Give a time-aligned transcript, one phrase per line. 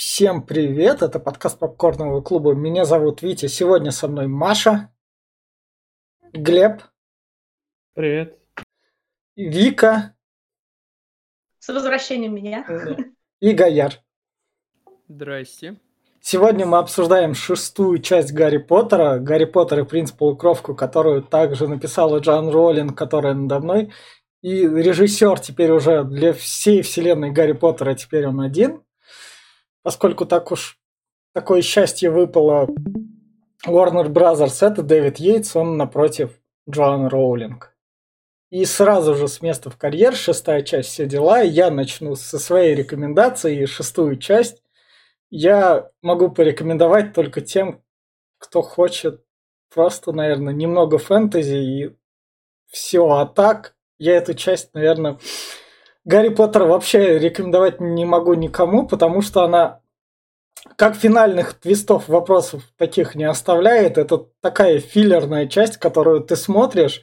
[0.00, 2.54] Всем привет, это подкаст Попкорного клуба.
[2.54, 4.92] Меня зовут Витя, сегодня со мной Маша,
[6.32, 6.82] Глеб,
[7.94, 8.38] Привет.
[9.34, 10.14] Вика
[11.58, 12.64] С возвращением меня.
[13.40, 13.94] и Гаяр.
[15.08, 15.80] Здрасте.
[16.20, 22.20] Сегодня мы обсуждаем шестую часть Гарри Поттера, Гарри Поттер и принц полукровку, которую также написала
[22.20, 23.92] Джан Роллинг, которая надо мной.
[24.42, 28.84] И режиссер теперь уже для всей вселенной Гарри Поттера, теперь он один.
[29.82, 30.78] Поскольку так уж
[31.32, 32.68] такое счастье выпало
[33.66, 37.74] Warner Brothers, это Дэвид Йейтс, он напротив Джоан Роулинг.
[38.50, 41.42] И сразу же с места в карьер, шестая часть, все дела.
[41.42, 44.62] Я начну со своей рекомендации, шестую часть
[45.30, 47.82] я могу порекомендовать только тем,
[48.38, 49.24] кто хочет
[49.72, 51.96] просто, наверное, немного фэнтези и
[52.66, 53.06] все.
[53.10, 55.18] А так, я эту часть, наверное,
[56.08, 59.80] Гарри Поттер вообще рекомендовать не могу никому, потому что она
[60.76, 63.98] как финальных твистов вопросов таких не оставляет.
[63.98, 67.02] Это такая филлерная часть, которую ты смотришь,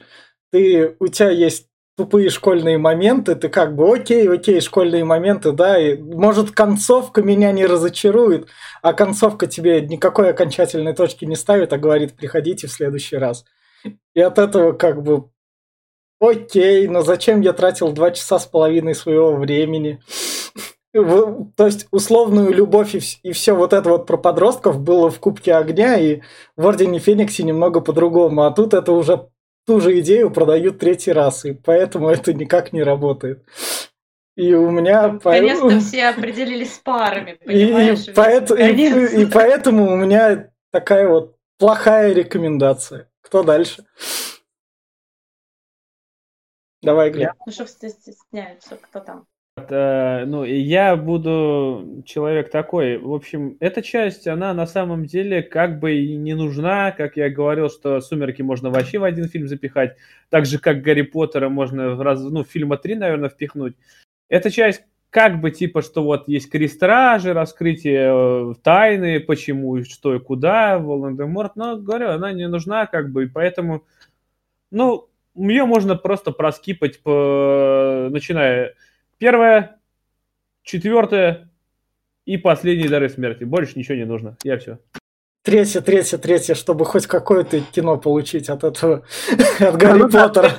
[0.50, 5.78] ты, у тебя есть тупые школьные моменты, ты как бы окей, окей, школьные моменты, да,
[5.78, 8.48] и может концовка меня не разочарует,
[8.82, 13.44] а концовка тебе никакой окончательной точки не ставит, а говорит, приходите в следующий раз.
[14.14, 15.30] И от этого как бы
[16.20, 20.00] окей, но зачем я тратил два часа с половиной своего времени?
[20.92, 25.54] То есть условную любовь и, и все вот это вот про подростков было в Кубке
[25.54, 26.20] Огня и
[26.56, 29.28] в Ордене Фениксе немного по-другому, а тут это уже
[29.66, 33.44] ту же идею продают третий раз, и поэтому это никак не работает.
[34.36, 35.12] И у меня...
[35.12, 35.80] Наконец-то поэтому...
[35.80, 38.08] все определились с парами, понимаешь?
[38.08, 43.10] И, поэтому, и, и поэтому у меня такая вот плохая рекомендация.
[43.22, 43.84] Кто дальше?
[46.82, 47.32] Давай, Глеб.
[47.46, 49.26] Ну что стесняются, кто там?
[49.56, 52.98] Э, ну, я буду человек такой.
[52.98, 56.92] В общем, эта часть, она на самом деле как бы и не нужна.
[56.92, 59.96] Как я говорил, что «Сумерки» можно вообще в один фильм запихать.
[60.28, 63.76] Так же, как «Гарри Поттера» можно в раз, ну, фильма три, наверное, впихнуть.
[64.28, 70.18] Эта часть как бы типа, что вот есть крестражи, раскрытие э, тайны, почему, что и
[70.18, 73.84] куда, Волан-де-Морт, но, говорю, она не нужна, как бы, и поэтому,
[74.70, 78.74] ну, ее можно просто проскипать, по, начиная
[79.18, 79.78] Первое,
[80.62, 81.48] четвертое
[82.26, 83.44] и последние дары смерти.
[83.44, 84.36] Больше ничего не нужно.
[84.42, 84.78] Я все.
[85.42, 89.04] Третье, третье, третье, чтобы хоть какое-то кино получить от этого,
[89.60, 90.50] от Гарри Поттера.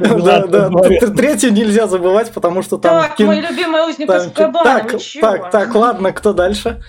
[0.00, 0.70] Да, да,
[1.14, 3.02] третье нельзя забывать, потому что там...
[3.02, 4.32] Так, мой любимый узник Так,
[5.20, 6.82] так, так, ладно, кто дальше?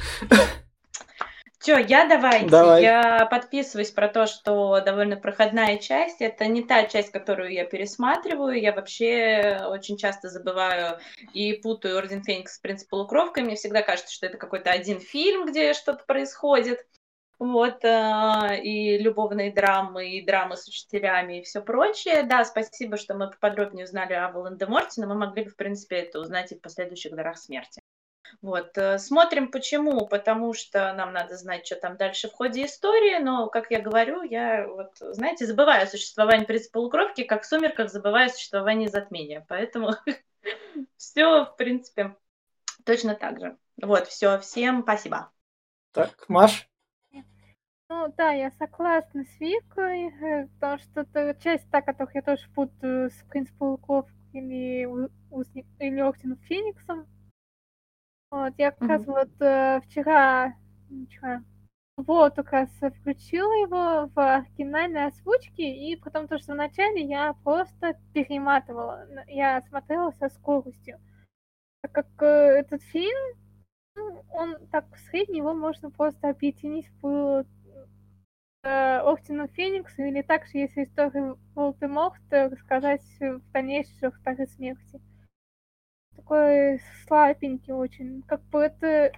[1.64, 2.50] Все, я давайте.
[2.50, 2.82] Давай.
[2.84, 6.20] Я подписываюсь про то, что довольно проходная часть.
[6.20, 8.60] Это не та часть, которую я пересматриваю.
[8.60, 11.00] Я вообще очень часто забываю
[11.34, 13.44] и путаю Орден Феникс с Принц полукровкой.
[13.44, 16.86] Мне всегда кажется, что это какой-то один фильм, где что-то происходит.
[17.40, 22.24] Вот, э, и любовные драмы, и драмы с учителями, и все прочее.
[22.24, 26.20] Да, спасибо, что мы поподробнее узнали о Волан-де-Морте, но мы могли бы, в принципе, это
[26.20, 27.82] узнать и в последующих дарах смерти.
[28.42, 28.78] Вот.
[28.78, 33.48] Э, смотрим почему, потому что нам надо знать, что там дальше в ходе истории, но,
[33.48, 38.28] как я говорю, я вот, знаете, забываю о существовании принципа полукровки, как в «Сумерках» забываю
[38.28, 39.92] о существовании затмения, поэтому
[40.98, 42.16] все, в принципе,
[42.86, 43.58] точно так же.
[43.82, 45.32] Вот, все, всем спасибо.
[45.92, 46.68] Так, Маш?
[47.90, 52.50] Ну да, я согласна с Викой, э, потому что это часть та, которую я тоже
[52.56, 54.88] путаю с «Принц полукровки» или,
[55.80, 57.08] или «Орденом Фениксом»,
[58.34, 60.56] вот, я как раз вот э, вчера,
[61.08, 61.44] вчера,
[61.98, 67.96] вот как раз включила его в оригинальной озвучке, и потом то, что вначале я просто
[68.12, 69.06] перематывала.
[69.28, 71.00] Я смотрела со скоростью.
[71.82, 73.38] Так как э, этот фильм,
[73.96, 77.46] ну, он так средний, его можно просто объединить в
[78.64, 85.00] э, Ордену Феникса, или также, если историю Волдеморта рассказать в дальнейших Дары Смерти
[86.16, 88.24] такой слабенький очень.
[88.24, 89.12] Как бы это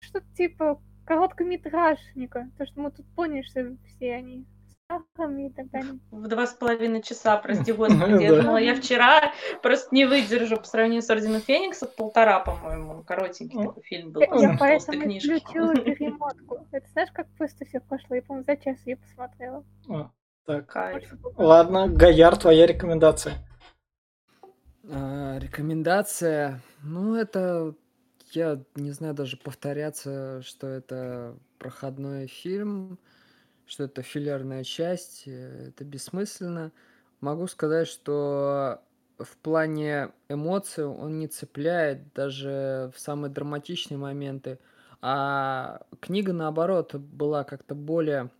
[0.00, 2.50] что-то типа короткометражника.
[2.58, 4.46] То, что мы тут поняли, что все они
[4.88, 5.98] и так далее.
[6.10, 8.22] В два с половиной часа, прости господи.
[8.22, 9.32] Я думала, я вчера
[9.62, 11.86] просто не выдержу по сравнению с Орденом Феникса.
[11.86, 14.22] Полтора, по-моему, коротенький такой фильм был.
[14.22, 16.66] Я поэтому включила перемотку.
[16.72, 18.16] Это знаешь, как просто все пошло?
[18.16, 19.64] Я, по-моему, за час ее посмотрела.
[20.46, 20.74] Так,
[21.36, 23.34] ладно, Гаяр, твоя рекомендация.
[24.90, 27.74] А, рекомендация, ну, это,
[28.32, 32.98] я не знаю даже повторяться, что это проходной фильм,
[33.66, 36.72] что это филлерная часть, э, это бессмысленно.
[37.20, 38.82] Могу сказать, что
[39.18, 44.58] в плане эмоций он не цепляет даже в самые драматичные моменты.
[45.02, 48.30] А книга, наоборот, была как-то более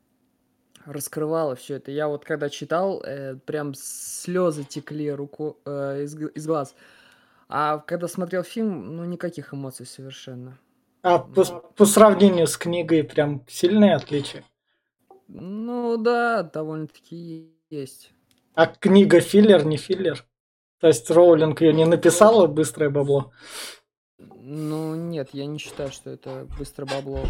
[0.84, 1.90] раскрывала все это.
[1.90, 6.74] Я вот когда читал, э, прям слезы текли руку, э, из, из глаз.
[7.48, 10.58] А когда смотрел фильм, ну никаких эмоций совершенно.
[11.02, 14.44] А по, по сравнению с книгой прям сильные отличия.
[15.28, 18.12] Ну да, довольно-таки есть.
[18.54, 20.26] А книга филлер, не филлер?
[20.80, 23.32] То есть Роулинг ее не написала быстрое бабло?
[24.18, 27.20] Ну нет, я не считаю, что это быстро бабло.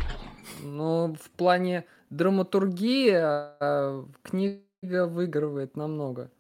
[0.63, 6.31] Но в плане драматургии а, книга выигрывает намного.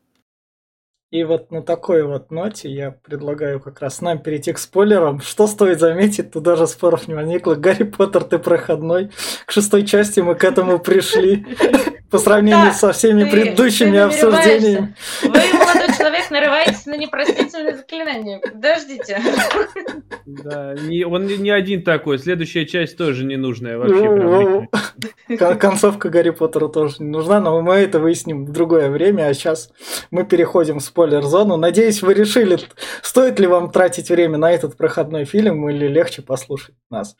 [1.11, 5.23] И вот на такой вот ноте я предлагаю как раз нам перейти к спойлерам.
[5.23, 7.55] Что стоит заметить, тут даже споров не возникло.
[7.55, 9.11] Гарри Поттер, ты проходной.
[9.47, 11.47] К шестой части мы к этому пришли.
[12.11, 14.94] По сравнению со всеми предыдущими обсуждениями.
[15.23, 15.38] Вы,
[16.29, 18.39] человек, нарываетесь на непростительные заклинания.
[18.41, 19.21] Подождите.
[20.27, 22.19] Да, не- он не один такой.
[22.19, 23.95] Следующая часть тоже ненужная вообще.
[24.11, 24.69] Ну, прям
[25.29, 29.35] ну, Концовка Гарри Поттера тоже не нужна, но мы это выясним в другое время, а
[29.35, 29.71] сейчас
[30.11, 31.57] мы переходим в спойлер-зону.
[31.57, 32.59] Надеюсь, вы решили,
[33.03, 37.17] стоит ли вам тратить время на этот проходной фильм или легче послушать нас.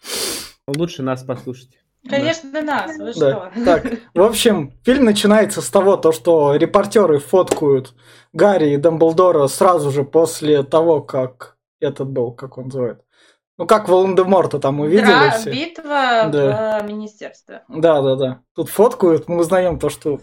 [0.67, 1.71] Лучше нас послушать.
[2.09, 2.97] Конечно, нас.
[2.97, 3.13] Вы Да.
[3.13, 3.53] что?
[3.65, 7.95] Так, в общем, фильм начинается с того, то, что репортеры фоткают
[8.39, 13.01] Гарри и Дамблдора сразу же после того, как этот был, как он называет.
[13.61, 15.51] Ну, как Волан-де-Морта там увидели Дра- все.
[15.51, 16.79] Битва Да.
[16.81, 17.63] в министерстве.
[17.69, 18.39] Да, да, да.
[18.55, 20.21] Тут фоткают, мы узнаем то, что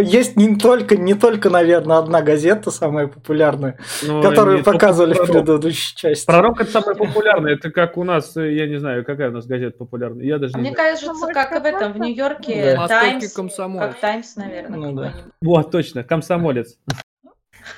[0.00, 5.12] есть не только, не только, наверное, одна газета, самая популярная, Но которую не только показывали
[5.12, 6.24] в предыдущей части.
[6.24, 7.52] Пророк это самое популярное.
[7.56, 10.24] Это как у нас, э, я не знаю, какая у нас газета популярная.
[10.24, 10.92] Я даже не мне знаю.
[10.94, 12.88] кажется, как в этом, в Нью-Йорке, Да.
[12.88, 13.34] Таймс.
[13.34, 13.90] комсомолец.
[13.92, 14.78] Как Таймс, наверное.
[14.78, 15.02] Ну да.
[15.08, 15.32] какой-нибудь.
[15.42, 16.78] Вот, точно, комсомолец.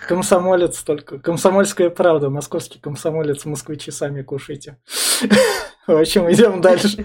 [0.09, 1.19] Комсомолец только.
[1.19, 2.31] Комсомольская правда.
[2.31, 4.79] Московский комсомолец, москвичи сами кушайте.
[5.87, 7.05] В общем, идем дальше.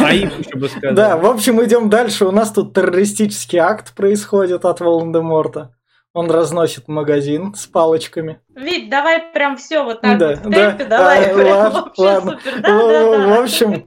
[0.00, 0.94] А им еще бы сказал.
[0.94, 2.24] Да, в общем, идем дальше.
[2.24, 5.74] У нас тут террористический акт происходит от Волан-де-Морта.
[6.14, 8.40] Он разносит магазин с палочками.
[8.54, 10.70] Вить, давай прям все вот так Да, вот в да.
[10.70, 11.30] темпе, давай.
[11.30, 12.30] А, прям ладно, вообще ладно.
[12.42, 12.60] супер.
[12.62, 13.26] Да, да, В- да.
[13.36, 13.86] В общем,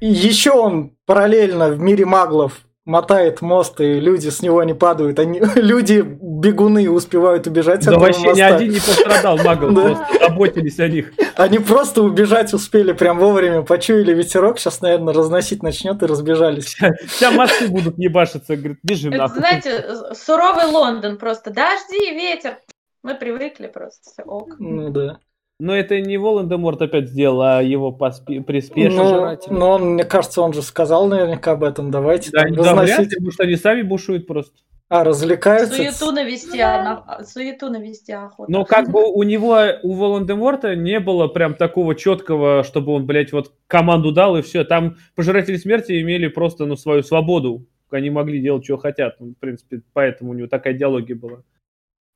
[0.00, 2.60] еще он параллельно в мире маглов
[2.90, 5.18] мотает мост, и люди с него не падают.
[5.18, 8.46] Они, люди, бегуны, успевают убежать Да от вообще ни моста.
[8.56, 9.82] один не пострадал, магл, Да.
[9.94, 11.12] просто заботились о них.
[11.36, 16.76] Они просто убежать успели прям вовремя, почуяли ветерок, сейчас, наверное, разносить начнет и разбежались.
[17.08, 19.38] Вся мосты будут ебашиться, говорит, бежим нахуй.
[19.38, 19.84] знаете,
[20.14, 21.50] суровый Лондон просто.
[21.50, 22.58] Дожди, ветер.
[23.02, 24.10] Мы привыкли просто.
[24.10, 24.56] Всё, ок.
[24.58, 25.18] Ну да.
[25.60, 28.96] Но это не Волан-де-Морт опять сделал, а его поспе- приспешник.
[28.98, 31.90] Ну, но он, мне кажется, он же сказал наверняка об этом.
[31.90, 34.52] Давайте Да, там да, вряд ли, потому что они сами бушуют просто.
[34.88, 35.74] А, развлекаются.
[35.76, 38.50] Суету навести, а на- суету навести охота.
[38.50, 43.32] Но как бы у него, у Волан-де-Морта не было прям такого четкого, чтобы он, блядь,
[43.32, 44.64] вот команду дал и все.
[44.64, 47.66] Там пожиратели смерти имели просто, ну, свою свободу.
[47.90, 49.16] Они могли делать, что хотят.
[49.20, 51.42] Ну, В принципе, поэтому у него такая идеология была.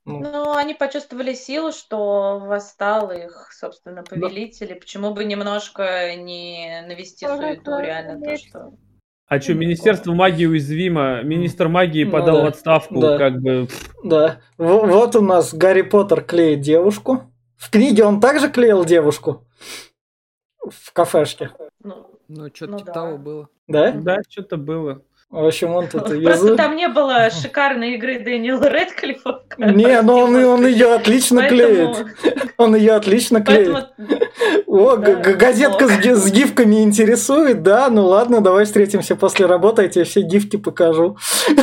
[0.05, 4.73] Ну, Ну, они почувствовали силу, что восстал их, собственно, повелитель.
[4.73, 8.73] и Почему бы немножко не навести суету, реально, то, что...
[9.27, 11.23] А что, Министерство магии уязвимо.
[11.23, 13.17] Министр магии Ну подал да, в отставку, да.
[13.19, 13.69] как бы...
[14.05, 14.41] Да.
[14.59, 17.23] Вот у нас Гарри Поттер клеит девушку.
[17.57, 19.47] В книге он также клеил девушку.
[20.59, 21.51] В кафешке.
[21.83, 22.93] Ну, Ну, что-то Ну типа да.
[22.93, 23.49] того было.
[23.67, 23.93] Да?
[23.93, 25.03] Да, что-то было.
[25.31, 29.43] В общем, он тут Просто там не было шикарной игры Дэниела Редклиффа.
[29.59, 31.97] Не, но он, он ее отлично клеит.
[32.57, 33.73] Он ее отлично клеит.
[33.73, 34.19] Поэтому
[34.67, 37.89] О, Да, газетка с, ги- с гифками интересует, да?
[37.91, 41.17] Ну ладно, давай встретимся после работы, я тебе все гифки покажу.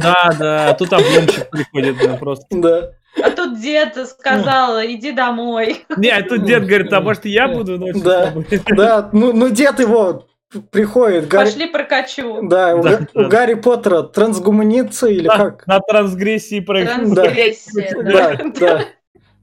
[0.00, 2.46] Да, да, тут обломчик приходит да, просто.
[2.50, 2.90] Да.
[3.22, 5.84] А тут дед сказал, иди домой.
[5.96, 8.26] Не, а тут дед говорит, а может я буду ночью Да.
[8.26, 8.46] с тобой?
[8.76, 10.27] Да, ну, ну дед его
[10.70, 11.28] приходит.
[11.28, 12.40] Гарри- Пошли прокачу.
[12.48, 13.28] Да, у, Да, у да.
[13.28, 15.66] Гарри Поттера трансгуманиция или На, как?
[15.66, 17.14] на трансгрессии проехал.
[17.14, 18.02] Трансгрессия.
[18.02, 18.84] Да, да.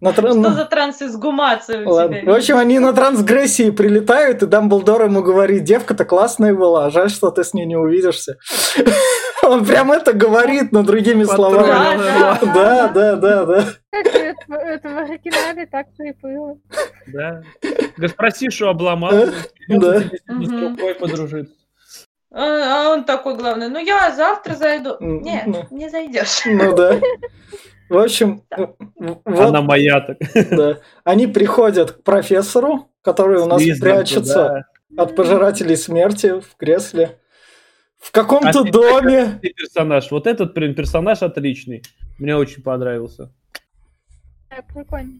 [0.01, 2.21] На тран- Что за трансизгумация у Ладно.
[2.21, 2.31] тебя?
[2.31, 7.31] В общем, они на трансгрессии прилетают, и Дамблдор ему говорит, девка-то классная была, жаль, что
[7.31, 8.37] ты с ней не увидишься.
[9.43, 11.67] Он прям это говорит, но другими словами.
[11.67, 12.39] Да, да.
[12.53, 13.65] Да, да, да, да.
[13.91, 16.57] Как это, это в оригинале так и было.
[17.07, 17.43] Да.
[17.95, 19.11] Говорит, спроси, что обломал.
[19.69, 20.03] Да.
[20.29, 21.53] Не с рукой подружиться.
[22.31, 24.95] А а он такой главный, ну я завтра зайду.
[24.99, 25.65] М, Не, ну.
[25.71, 26.41] не зайдешь.
[26.45, 26.99] Ну да.
[27.89, 28.75] В общем, в-
[29.25, 30.17] в- Она вот, моя так.
[30.51, 30.79] да.
[31.03, 35.03] Они приходят к профессору, который у нас Слизеринку, прячется да.
[35.03, 37.19] от пожирателей смерти в кресле.
[37.99, 39.39] В каком-то А доме.
[39.41, 40.09] Персонаж.
[40.11, 41.83] Вот этот блин, персонаж отличный.
[42.17, 43.31] Мне очень понравился.
[44.49, 45.19] Да, прикольно.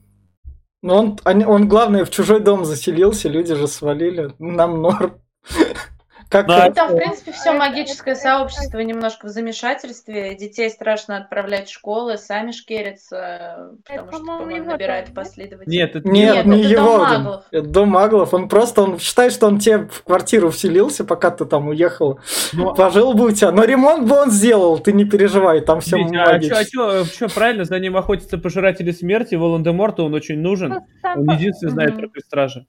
[0.81, 4.33] Но он, они- он, главное, в чужой дом заселился, люди же свалили.
[4.39, 5.19] Нам норм.
[6.35, 6.65] Как Да.
[6.67, 10.35] Ну, там, в принципе, все Это- магическое это- сообщество немножко в замешательстве.
[10.35, 15.21] Детей страшно отправлять в школы, сами шкерятся, потому что, по-моему, набирают да?
[15.21, 15.77] последователей.
[15.77, 16.97] Нет, это Нет, Нет, не это его.
[16.97, 17.43] дом маглов.
[17.51, 18.33] Это дом маглов.
[18.33, 22.19] Он просто он считает, что он тебе в квартиру вселился, пока ты там уехал.
[22.53, 23.51] Ну, Пожил бы у тебя.
[23.51, 27.29] Но ремонт бы он сделал, ты не переживай, там все Витя, а чё, а чё,
[27.29, 30.81] правильно, за ним охотятся пожиратели смерти, Волан-де-Морту, он очень нужен.
[31.01, 32.65] Там Он единственный знает про Крестража.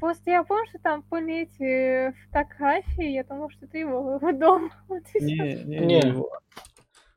[0.00, 4.70] Просто я помню, что там были эти фотографии, я думала, что это его, его дом.
[4.88, 5.26] Вот и всё.
[5.26, 5.86] Не, не, Не.
[5.86, 6.30] не его.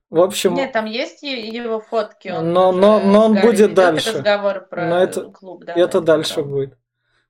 [0.09, 2.27] В общем, Нет, там есть е- его фотки.
[2.27, 4.11] он Но- уже но- но он Гарри будет ведёт дальше.
[4.13, 5.63] разговор про Но это- клуб.
[5.63, 6.43] Да, это да, дальше да.
[6.43, 6.77] будет.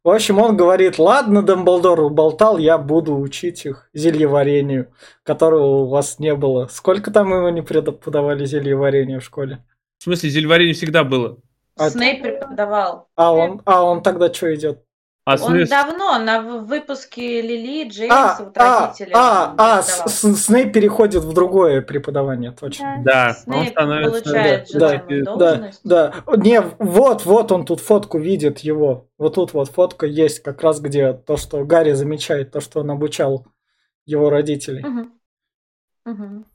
[0.04, 6.18] В общем, он говорит, ладно, Дамблдор уболтал, я буду учить их зельеварению, которого у вас
[6.18, 6.66] не было.
[6.72, 9.60] Сколько там ему не преподавали зельеварение в школе?
[10.00, 11.38] В смысле, зельварение всегда было.
[11.78, 13.10] А- Снейп преподавал.
[13.16, 14.84] А он, а он тогда что идет?
[15.24, 19.12] А Он Снэйп- давно на выпуске Лили, А, Джеймса, а, родители.
[19.13, 19.82] а, он а.
[19.84, 23.01] С- С- Снейп переходит в другое преподавание, точно.
[23.06, 23.12] Да.
[23.13, 24.24] Да, он Снейп становится...
[24.24, 25.82] получает да, да, должность.
[25.84, 29.10] Да, не, вот, вот он тут фотку видит его.
[29.20, 32.90] Вот тут вот фотка есть, как раз где то, что Гарри замечает, то, что он
[32.90, 33.46] обучал
[34.08, 34.82] его родителей.
[34.84, 35.13] Мгм.
[36.06, 36.46] Мгм.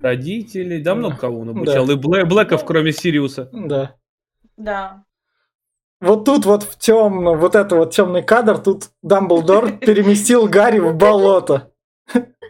[0.00, 1.52] Родителей, да много кого он Да.
[1.52, 1.88] обучал.
[1.90, 3.48] И Блэ- Блэков, кроме Сириуса.
[3.52, 3.94] Да.
[4.56, 5.04] Да.
[6.00, 10.94] Вот тут вот в темном, вот это вот темный кадр, тут Дамблдор переместил Гарри в
[10.94, 11.72] болото.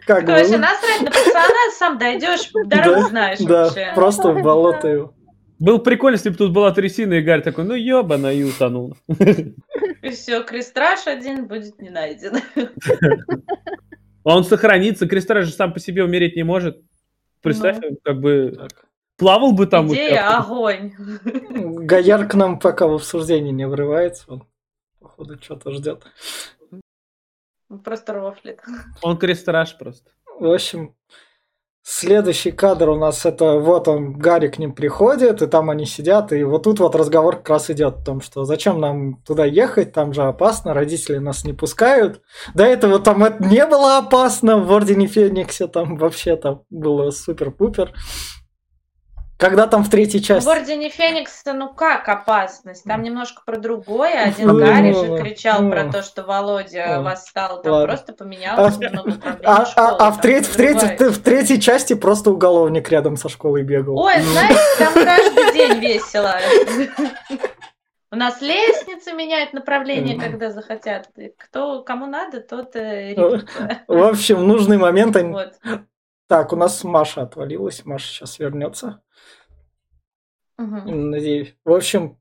[0.05, 3.91] Как бы, насрать на пацана, сам дойдешь, дорогу Да, знаешь да, вообще.
[3.95, 5.13] просто в болото его.
[5.59, 8.95] Был прикольно, если бы тут была трясина, и Гарри такой, ну ёбана, и утонул.
[9.07, 12.37] И все, крестраж один будет не найден.
[14.23, 16.81] А он сохранится, Крестраж же сам по себе умереть не может.
[17.41, 17.87] Представь, Ну.
[17.89, 18.85] он как бы Так.
[19.17, 19.87] плавал бы там.
[19.87, 20.91] Идея огонь.
[21.87, 24.25] Гояр к нам пока в обсуждении не врывается.
[24.27, 24.43] Он,
[24.99, 26.03] походу, что-то ждет.
[27.85, 28.59] Просто рофлит.
[29.01, 30.11] Он Крестраж просто.
[30.37, 30.95] В общем,
[31.83, 36.33] следующий кадр у нас это вот он, Гарри к ним приходит, и там они сидят,
[36.33, 39.93] и вот тут вот разговор как раз идет о том, что зачем нам туда ехать,
[39.93, 42.21] там же опасно, родители нас не пускают.
[42.53, 47.93] До этого там это не было опасно, в Ордене Фениксе там вообще там было супер-пупер.
[49.37, 50.49] Когда там в третьей В части...
[50.49, 52.83] Ордене Феникса, ну как опасность?
[52.85, 54.23] Там немножко про другое.
[54.23, 55.69] Один Ну, Гарри ну, же ну, кричал ну.
[55.71, 57.61] про то, что Володя Ну, восстал.
[57.61, 57.87] Там ладно.
[57.87, 59.87] просто поменялось А- управление А, школы.
[59.87, 63.99] а- а в, там треть- в, третьей, в части просто уголовник рядом со школой бегал.
[63.99, 66.35] Ой, знаете, там каждый день весело.
[68.11, 71.09] У нас лестницы меняют направление, когда захотят.
[71.37, 73.81] Кто, кому надо, тот э, репится.
[73.87, 75.15] В общем, нужный момент.
[75.15, 75.53] Вот.
[76.27, 77.85] Так, у нас Маша отвалилась.
[77.85, 79.01] Маша сейчас вернется.
[80.57, 81.11] Мгм.
[81.11, 81.55] Надеюсь.
[81.65, 82.17] В общем,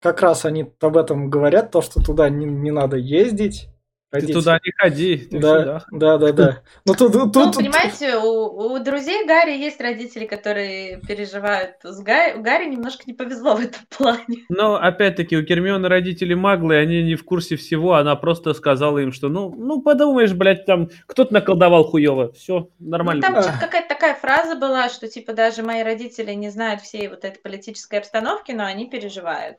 [0.00, 3.68] как раз они об этом говорят, то, что туда не, не надо ездить.
[4.14, 5.84] Ты Родители- туда не ходи, ты да, сюда.
[5.90, 6.62] да, да, да.
[6.86, 11.78] Ну тут, тут, Ну, тут- понимаете, у, у друзей Гарри есть родители, которые переживают.
[11.82, 14.44] С Гарри, Гарри немножко не повезло в этом плане.
[14.48, 19.10] Но опять-таки у Гермионы родители маглы, они не в курсе всего, она просто сказала им,
[19.12, 23.20] что ну, ну подумаешь, блядь, там кто-то наколдовал хуево, все Ну, нормально.
[23.22, 23.44] там будет.
[23.46, 27.40] что-то какая-то такая фраза была, что типа даже мои родители не знают всей вот этой
[27.40, 29.58] политической обстановки, но они переживают.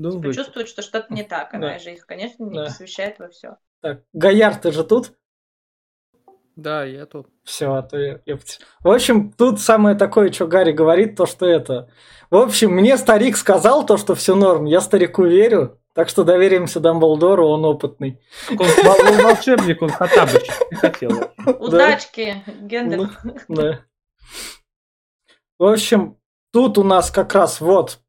[0.00, 1.54] Ну, Типа чувствуют, что что-то не так.
[1.54, 1.78] Она Да.
[1.78, 2.64] же их, конечно, не Да.
[2.64, 3.58] посвящает во все.
[3.84, 5.12] Так, Гояр, ты же тут?
[6.56, 7.26] Да, я тут.
[7.42, 8.18] Все, а то я...
[8.80, 11.90] В общем, тут самое такое, что Гарри говорит, то, что это...
[12.30, 14.64] В общем, мне старик сказал то, что все норм.
[14.64, 18.22] Я старику верю, так что доверимся Дамблдору, он опытный.
[18.48, 21.10] Он вол- волшебник, он хотел.
[21.60, 23.10] Удачки, Гендер.
[23.48, 23.84] Да.
[25.58, 26.18] В общем,
[26.54, 28.00] тут у нас как раз вот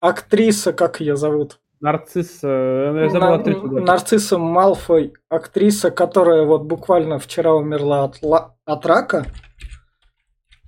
[0.00, 1.58] актриса, как ее зовут?
[1.84, 3.80] Нарцисс, э, я забыл На- актрису, да.
[3.82, 9.26] Нарцисса Малфой, актриса, которая вот буквально вчера умерла от, ла- от рака.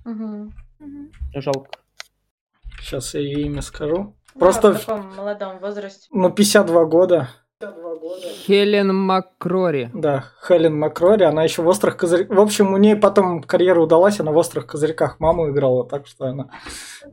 [0.05, 0.53] Мгм.
[1.33, 1.69] Жалко.
[2.81, 4.13] Сейчас я ее имя скажу.
[4.35, 6.07] Да, Просто, в таком молодом возрасте.
[6.11, 7.29] ну, 52 года.
[8.45, 9.89] Хелен Маккрори.
[9.95, 12.37] Да, Хелен Макрори, она еще в острых козырьках.
[12.37, 16.25] В общем, у нее потом карьера удалась, она в острых козырьках маму играла, так что
[16.25, 16.51] она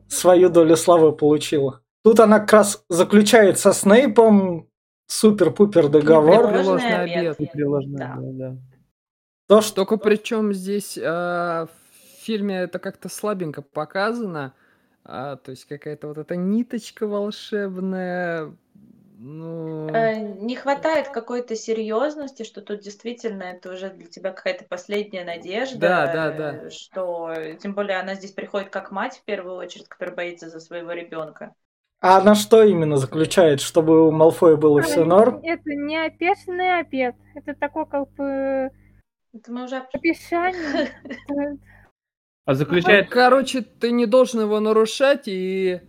[0.08, 1.80] свою долю славы получила.
[2.04, 4.68] Тут она как раз заключает со Снейпом
[5.06, 6.52] супер-пупер договор.
[6.52, 7.36] Приложный обед.
[7.40, 7.52] обед.
[7.52, 8.14] Приложено, Да.
[8.18, 8.56] да, да.
[9.48, 14.52] То, что Только причем здесь а, в фильме это как-то слабенько показано.
[15.02, 18.54] А, то есть какая-то вот эта ниточка волшебная.
[19.16, 25.24] Ну, Э, Не хватает какой-то серьезности, что тут действительно это уже для тебя какая-то последняя
[25.24, 25.78] надежда.
[25.78, 26.54] Да, да, да.
[26.66, 27.32] э, Что,
[27.62, 31.54] тем более, она здесь приходит как мать в первую очередь, которая боится за своего ребенка.
[32.06, 35.40] А на что именно заключает, чтобы у Малфоя было все А, норм?
[35.42, 37.14] Это не опешенный обед.
[37.34, 38.70] Это такой как бы
[39.32, 39.76] Это мы уже.
[39.94, 41.56] Это-
[42.44, 43.08] А заключает...
[43.08, 45.80] Короче, ты не должен его нарушать, и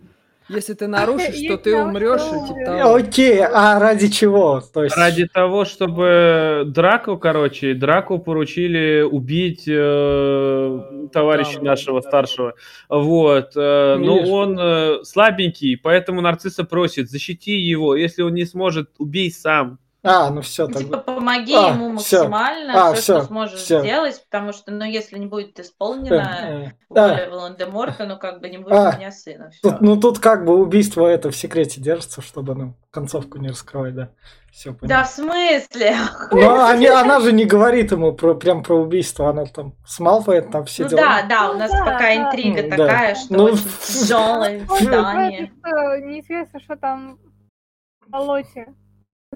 [0.48, 2.94] если ты нарушишь, то ты умрешь, типа.
[2.96, 4.60] Окей, а ради чего?
[4.60, 4.96] То есть...
[4.96, 12.08] Ради того, чтобы Драку, короче, Драку поручили убить э, товарища нашего да.
[12.08, 12.54] старшего.
[12.88, 13.52] Вот.
[13.56, 17.96] э, но он э, слабенький, поэтому нарцисса просит, защити его.
[17.96, 19.78] Если он не сможет, убей сам.
[20.06, 20.98] А, ну все, Типа, тогда.
[20.98, 23.80] помоги А, ему максимально, А, все, всё, что сможешь всё.
[23.80, 28.40] сделать, потому что, ну, если не будет Э, исполнено э, воля а, Волан-де-Морта, ну, как
[28.40, 29.50] бы не будет А, у меня сына.
[29.62, 29.84] тут, Всё.
[29.84, 34.10] ну тут как бы убийство это в секрете держится, чтобы ну, концовку не раскрывать, да.
[34.52, 35.96] Все Да, в смысле?
[36.32, 40.50] Но они, она же не говорит ему про, прям про убийство, она там с Малфоем
[40.50, 41.00] там все Ну дела.
[41.02, 42.14] да, да, у нас Ну да, пока да.
[42.16, 42.76] интрига Ну, да.
[42.86, 45.52] такая, что Ну, очень тяжелое Ой, испытание.
[45.62, 47.18] это Неизвестно, что там
[48.00, 48.68] в болоте.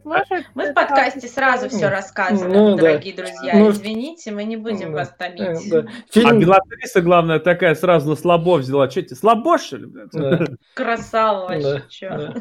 [0.02, 2.83] Слушай, Мы в подкасте сразу все рассказываем, Ну, да.
[2.83, 3.54] дорогие друзья.
[3.57, 4.99] Ну, Извините, мы не будем да.
[4.99, 5.71] вас томить.
[5.71, 5.80] да.
[5.80, 8.88] А Фильм, Белатриса, главное, такая сразу на слабо взяла.
[8.88, 9.87] Че тебе, слабо, что ли?
[10.12, 12.35] да, Красава да, вообще, да.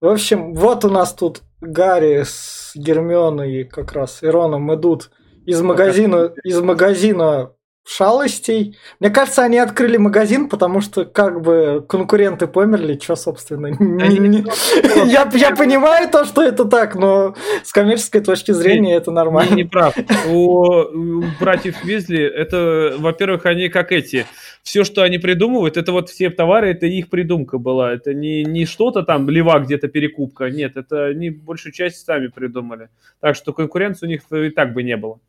[0.00, 5.10] В общем, вот у нас тут Гарри с Гермионой как раз и Роном идут
[5.46, 7.52] из магазина, из магазина
[7.86, 8.76] шалостей.
[8.98, 13.66] Мне кажется, они открыли магазин, потому что как бы конкуренты померли, что, собственно,
[15.06, 19.54] я, я понимаю то, что это так, но с коммерческой точки зрения это Не, нормально.
[19.54, 19.94] не прав.
[20.28, 24.26] У, у братьев Визли, это, во-первых, они как эти.
[24.62, 27.92] Все, что они придумывают, это вот все товары, это их придумка была.
[27.92, 30.48] Это не, не что-то там, лева где-то перекупка.
[30.50, 32.88] Нет, это они большую часть сами придумали.
[33.20, 35.20] Так что конкуренции у них и так бы не было.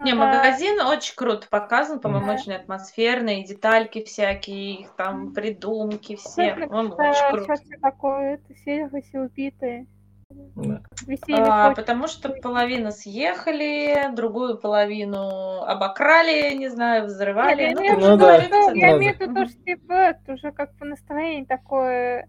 [0.00, 0.26] Не, Ага.
[0.26, 6.96] магазин очень круто показан, по-моему, очень атмосферный, детальки всякие, их там придумки все, Точно, по-моему,
[6.96, 7.44] как, очень круто.
[7.44, 9.86] Сейчас все такое, это Сильваси убитые.
[11.32, 17.74] А, потому что половину съехали, другую половину обокрали, не знаю, взрывали.
[17.74, 18.42] Нет, Ну, я Ну да.
[18.48, 22.28] Ну, я имею в виду то, что типа уже как бы настроение такое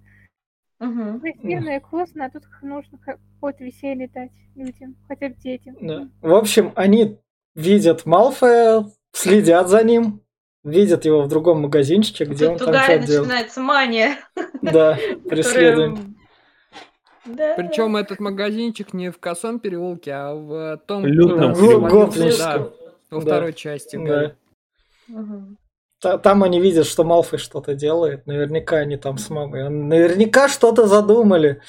[0.80, 5.76] позитивное, вкусное, а тут нужно какое-то веселье дать людям, хотя бы детям.
[5.80, 6.08] Да.
[6.22, 7.20] В общем, они
[7.56, 10.22] видят Малфоя, следят за ним,
[10.64, 13.22] видят его в другом магазинчике, где он Тут у там что делает.
[13.28, 14.18] начинается мания.
[14.62, 14.98] Да,
[15.30, 16.16] преследуем.
[17.26, 17.54] Да.
[17.56, 21.06] Причем этот магазинчик не в Косом переулке, а в том...
[21.06, 22.70] Лютном да,
[23.12, 23.20] во Да.
[23.22, 23.98] второй части.
[23.98, 24.36] Да.
[26.18, 28.26] Там они видят, что Малфой что-то делает.
[28.26, 29.68] Наверняка они там с мамой.
[29.68, 31.62] Он- Наверняка что-то задумали.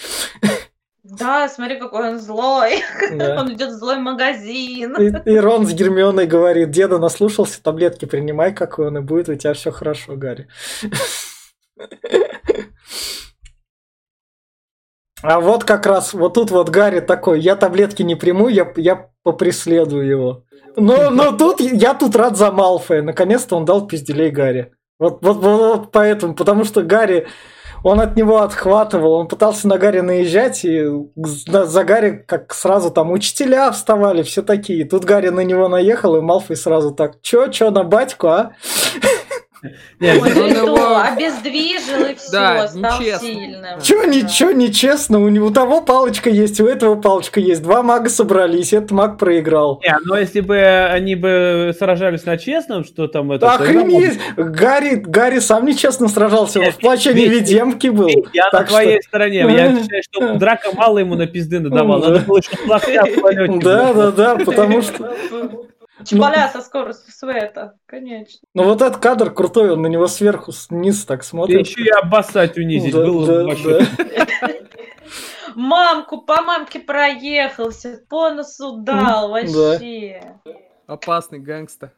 [1.04, 2.82] Да, смотри, какой он злой.
[3.12, 3.40] Да.
[3.40, 4.96] Он идет в злой магазин.
[4.96, 9.34] И, и Рон с Гермионой говорит, деда наслушался, таблетки принимай, какой он, и будет у
[9.34, 10.48] тебя все хорошо, Гарри.
[15.22, 19.08] А вот как раз, вот тут вот Гарри такой, я таблетки не приму, я, я
[19.22, 20.44] попреследую его.
[20.76, 24.72] Но, но тут, я тут рад за Малфоя, наконец-то он дал пизделей Гарри.
[24.98, 27.28] Вот, вот, вот, вот поэтому, потому что Гарри,
[27.84, 30.84] он от него отхватывал, он пытался на Гарри наезжать, и
[31.16, 34.84] за Гарри как сразу там учителя вставали, все такие.
[34.84, 38.52] Тут Гарри на него наехал, и Малфой сразу так, чё, чё, на батьку, а?
[40.00, 43.28] Нет, Он Он и его- то обездвижил и все, Да, стал нечестно.
[43.28, 43.62] сильным.
[43.62, 44.06] Да.
[44.06, 48.72] ничего нечестно, у него у того палочка есть, у этого палочка есть, два мага собрались,
[48.72, 49.80] этот маг проиграл.
[49.84, 50.58] Не, но если бы
[50.90, 53.46] они бы сражались на честном, что там это...
[53.46, 54.18] Да охренеть!
[54.36, 58.08] Гарри, Гарри сам нечестно сражался, он в плаче невидимки был.
[58.32, 59.38] Я Так на твоей что- стороне.
[59.48, 62.00] Я считаю, что Драко мало ему на пизды надавал.
[62.00, 62.08] Да.
[62.08, 62.50] Надо было еще.
[63.62, 65.10] Да, да, да, потому что...
[66.04, 68.40] Чпаля со скоростью света, конечно.
[68.54, 71.66] Ну вот этот кадр крутой, он на него сверху вниз так смотрит.
[71.66, 72.94] еще и обоссать унизить.
[72.94, 73.86] Да, Было да, вообще.
[73.98, 74.48] да.
[75.54, 80.38] Мамку по мамке проехался, по носу дал, вообще.
[80.86, 81.92] Опасный gangsta.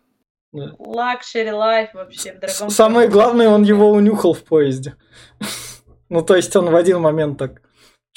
[0.53, 2.71] Luxury life вообще в дорогом.
[2.71, 4.97] Самое главное, он его унюхал в поезде.
[6.11, 7.63] Ну, то есть он в один момент так...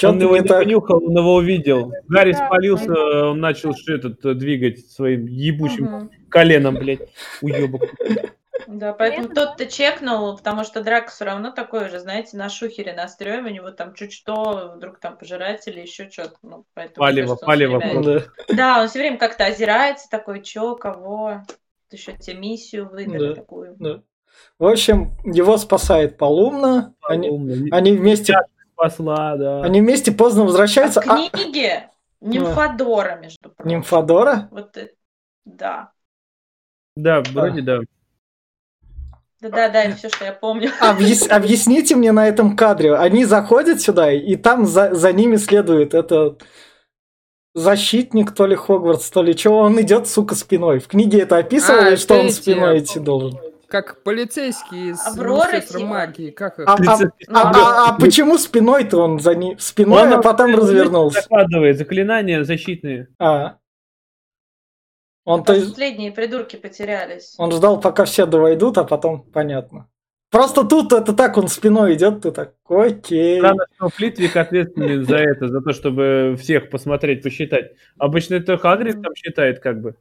[0.03, 0.59] Он Что-то его не так.
[0.59, 1.91] понюхал, он его увидел.
[2.07, 2.45] Гарри Да.
[2.45, 2.91] спалился,
[3.31, 6.11] он начал что этот э, двигать своим ебучим Мгм.
[6.29, 6.99] коленом, блядь,
[7.41, 7.81] уебок.
[8.67, 13.07] Да, поэтому тот-то чекнул, потому что Драко все равно такой же, знаете, на шухере на
[13.07, 16.35] стреме, у него там чуть что, вдруг там пожиратель или еще что-то.
[16.43, 18.03] Ну, поэтому, Палево, кажется, он палево время-.
[18.49, 18.55] Да.
[18.55, 21.41] Да, он все время как-то озирается, такой, чё, кого,
[21.91, 23.33] еще тебе миссию выдали Да.
[23.35, 23.75] такую.
[23.79, 24.01] Да.
[24.59, 26.93] В общем, его спасает Полумна.
[27.01, 27.55] Они, Умно.
[27.71, 28.35] они вместе,
[28.77, 29.63] Спасла, да.
[29.63, 31.01] они вместе поздно А в возвращаются.
[31.01, 31.89] А, книге
[32.21, 33.69] Нимфодора, между прочим.
[33.69, 34.47] Нимфодора?
[34.51, 34.91] Вот это,
[35.45, 35.91] да.
[36.95, 37.79] Да, вроде да.
[39.41, 40.69] Да-да-да, все, что я помню.
[40.81, 42.95] Объяс- объясните мне на этом кадре.
[42.95, 46.43] Они заходят сюда, и там за, за ними следует этот
[47.55, 49.59] защитник, то ли Хогвартс, то ли чего.
[49.59, 50.79] Он идет, сука, спиной.
[50.79, 53.39] В книге это описывали, А, что он спиной идти должен.
[53.67, 55.79] Как полицейские с Аврора, типа?
[55.85, 56.31] магии.
[56.31, 56.67] Как их?
[56.67, 59.59] А, а- а- а- а почему спиной-то он за ним?
[59.59, 61.21] Спиной, Он а потом развернулся.
[61.21, 63.09] Закладывает заклинания защитные.
[63.19, 63.57] А.
[65.25, 67.35] Он, то есть, Последние придурки потерялись.
[67.37, 69.89] он ждал, пока все довойдут, а потом понятно.
[70.29, 73.39] Просто тут это так, он спиной идет, ты так, окей.
[73.39, 77.71] Странно, что Флитвик ответственен за это, за то, чтобы всех посмотреть, посчитать.
[77.97, 79.95] Обычно это Хагрид там считает как бы.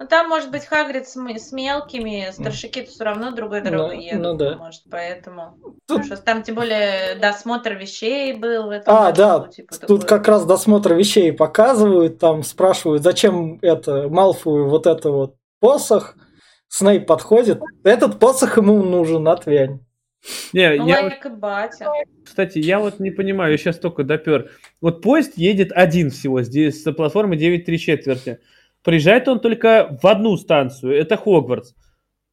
[0.00, 4.02] Ну там может быть Хагрид с, с мелкими, старшики-то все равно другой Ну, дорогой ну
[4.02, 4.36] едут.
[4.38, 4.56] да.
[4.56, 5.56] Может, поэтому.
[5.62, 8.92] Тут- Потому что там тем более досмотр вещей был в этом.
[8.92, 10.18] А, году, да, типа тут такое.
[10.18, 16.16] как раз досмотр вещей показывают, там спрашивают, зачем это Малфую вот это вот посох.
[16.68, 19.78] Снейп подходит, этот посох ему нужен, отвянь.
[20.52, 21.86] Не, Ну, я вот, лайк и батя.
[22.24, 24.50] кстати, я вот не понимаю, я сейчас только допер.
[24.80, 28.40] Вот поезд едет один всего здесь с платформы 9 3 четверти.
[28.84, 31.72] Приезжает он только в одну станцию, это Хогвартс.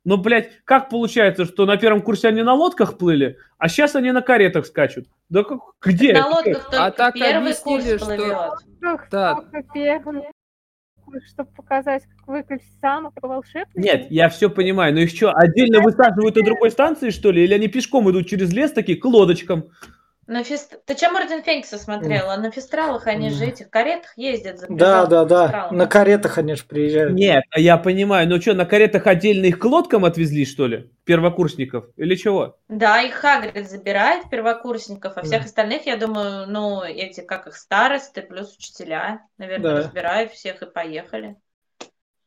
[0.04, 4.12] Но, блядь, как получается, что на первом курсе они на лодках плыли, а сейчас они
[4.12, 5.06] на каретах скачут?
[5.30, 6.14] Да как- где?
[6.14, 8.38] На лодках только А так первый объяснили, курс что- плывет.
[8.84, 9.36] Ох, Да.
[9.36, 10.24] только первый,
[11.28, 13.72] чтобы показать, как выглядит замок волшебный.
[13.84, 17.44] Нет, я все понимаю, но их что, отдельно высаживают на другой станции, что ли?
[17.44, 19.66] Или они пешком идут через лес такие к лодочкам?
[20.32, 20.80] На фест...
[20.86, 22.38] Ты чем Орден Феникса смотрела?
[22.38, 24.62] На фестралах они же этих каретах ездят.
[24.70, 25.44] Да, запряженных да, да.
[25.48, 25.78] фестралами.
[25.78, 27.14] На каретах они же приезжают.
[27.16, 30.90] Нет, а я понимаю, но что, на каретах отдельно их к лодкам отвезли, что ли?
[31.04, 31.88] Первокурсников?
[31.98, 32.58] Или чего?
[32.70, 35.46] Да, их Хагрид забирает первокурсников, а всех Да.
[35.48, 39.78] остальных, я думаю, ну, эти, как их, старосты плюс учителя, наверное, Да.
[39.80, 41.36] разбирают всех и поехали.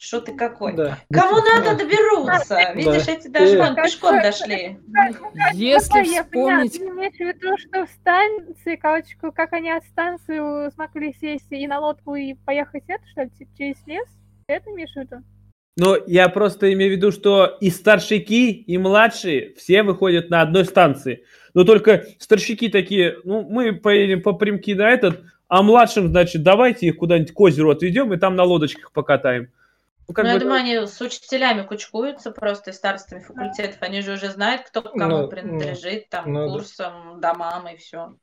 [0.04, 0.74] Что ты какой?
[0.74, 0.98] Да.
[1.10, 1.74] Кому надо, Да.
[1.76, 2.72] доберутся.
[2.74, 4.76] Видишь, эти даже вон пешком дошли.
[5.54, 6.72] Если я вспомнить...
[6.74, 11.66] ты имеешь в виду, что в станции, короче, как они от станции смогли сесть и
[11.66, 14.06] на лодку и поехать это, что ли, через лес?
[14.46, 15.22] Это имеешь в виду?
[15.78, 20.66] Но я просто имею в виду, что и старшики, и младшие все выходят на одной
[20.66, 21.24] станции.
[21.54, 26.88] Но только старшики такие, ну, мы поедем по примки на этот, а младшим, значит, давайте
[26.88, 29.48] их куда-нибудь к озеру отведем и там на лодочках покатаем.
[30.06, 33.76] Ну, как Ну, я бы, думаю, они с учителями кучкуются просто и старостами факультетов.
[33.80, 36.52] Они же уже знают, кто к кому Ну, принадлежит, там, ну да.
[36.52, 38.14] курсам, домам и все.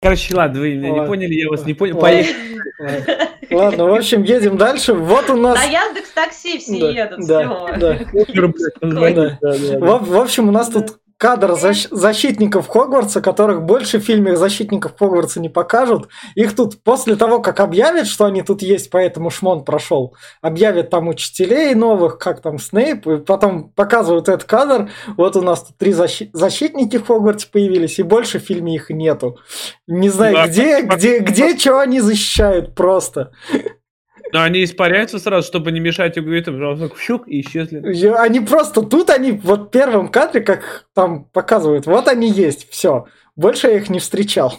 [0.00, 1.96] Короче, ладно, вы меня не поняли, я вас не понял.
[1.96, 2.08] Ладно.
[2.10, 3.54] Поехали.
[3.54, 4.92] Ладно, в общем, едем дальше.
[4.92, 5.56] Вот у нас...
[5.56, 7.76] На Яндекс Такси все Да, едут, да, Слёва.
[7.78, 7.98] да.
[7.98, 9.78] Супер, блядь, название, да, да, да.
[9.98, 14.92] В, в общем, у нас тут кадр защ- защитников Хогвартса, которых больше в фильме защитников
[14.98, 16.08] Хогвартса не покажут.
[16.34, 21.08] Их тут после того, как объявят, что они тут есть, поэтому Шмон прошел, объявят там
[21.08, 24.90] учителей новых, как там Снейп, и потом показывают этот кадр.
[25.16, 28.90] Вот у нас тут три защи- защитники в Хогвартсе появились, и больше в фильме их
[28.90, 29.38] нету.
[29.86, 33.32] Не знаю, Да, где, где, где, что они защищают просто.
[34.34, 36.58] Но они испаряются сразу, чтобы не мешать угритам.
[36.98, 38.08] Щук и исчезли.
[38.16, 43.06] Они просто тут, они вот в первом кадре, как там показывают, вот они есть, все.
[43.36, 44.52] Больше я их не встречал.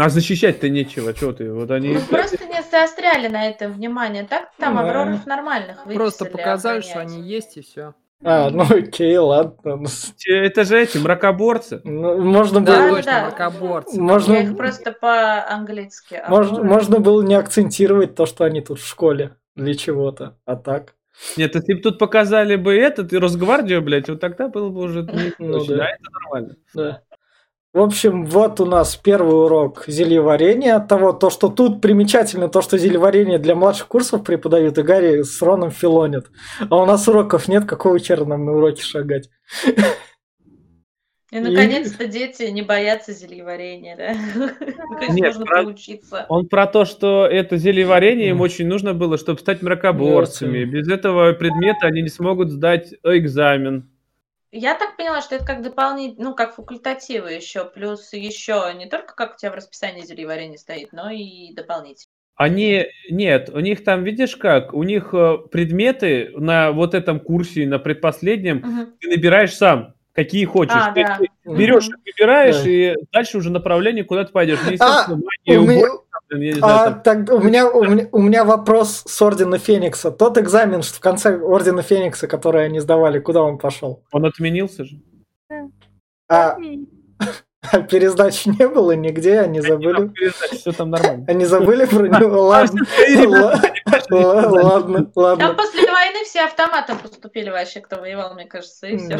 [0.00, 1.52] А защищать-то нечего, что ты?
[1.52, 1.94] Вот они...
[1.94, 4.24] Ну, просто не заостряли на этом внимание.
[4.24, 4.80] Так там Да.
[4.80, 7.18] Авроров нормальных Просто показали, что охранять.
[7.18, 7.94] они есть, и все.
[8.24, 9.76] А, ну окей, ладно.
[9.76, 9.86] Ну,
[10.26, 11.80] Это же эти мракоборцы.
[11.84, 13.24] ну, можно Да, было, да, точно, да.
[13.26, 14.00] мракоборцы.
[14.00, 16.22] можно, Я их просто по-английски.
[16.28, 20.94] можно, можно было не акцентировать то, что они тут в школе для чего-то, а так.
[21.36, 25.02] Нет, если бы тут показали бы этот и Росгвардию, блядь, вот тогда было бы уже
[25.38, 25.84] Ну да.
[25.84, 26.56] А это нормально.
[26.74, 27.02] Да.
[27.78, 30.74] В общем, вот у нас первый урок зельеварения.
[30.74, 35.22] От того, то, что тут примечательно, то, что зельеварение для младших курсов преподают, и Гарри
[35.22, 36.26] с Роном филонят.
[36.68, 39.30] А у нас уроков нет, какого хера нам на уроки шагать?
[41.30, 44.14] И наконец-то дети не боятся зельеварения, да?
[44.90, 46.26] Наконец Нет, можно про- поучиться.
[46.28, 49.62] Он про то, что это зельеварение им очень нужно было, чтобы стать.
[49.62, 50.64] Мракоборцами.
[50.64, 53.88] Без этого предмета они не смогут сдать экзамен.
[54.50, 59.14] Я так поняла, что это как дополнительно, ну, как факультативы еще, плюс еще не только
[59.14, 62.06] как у тебя в расписании зельеварения стоит, но и дополнительно.
[62.34, 67.66] Они, нет, у них там, видишь как, у них э, предметы на вот этом курсе,
[67.66, 68.94] на предпоследнем, Мгм.
[69.00, 70.72] ты набираешь сам, какие хочешь.
[70.74, 71.18] А, Ты да.
[71.44, 72.70] берешь, выбираешь, Да.
[72.70, 74.60] и дальше уже направление, куда ты пойдешь.
[74.62, 75.88] Магии, У меня-
[76.30, 77.24] я не знаю, А, там.
[77.26, 80.10] так, у, меня, у, меня, у меня вопрос с Ордена Феникса.
[80.10, 84.02] Тот экзамен что в конце Ордена Феникса, который они сдавали, куда он пошел?
[84.12, 84.96] Он отменился же.
[86.30, 86.56] А,
[87.72, 90.12] А пересдачи не было нигде, они забыли.
[90.52, 91.24] Все там нормально.
[91.28, 92.42] Они забыли про него.
[92.46, 92.80] Ладно,
[93.26, 93.60] ла-
[94.10, 95.54] ла- ладно, Там ладно.
[95.54, 99.18] после войны все автоматом поступили вообще, кто воевал, мне кажется, и все.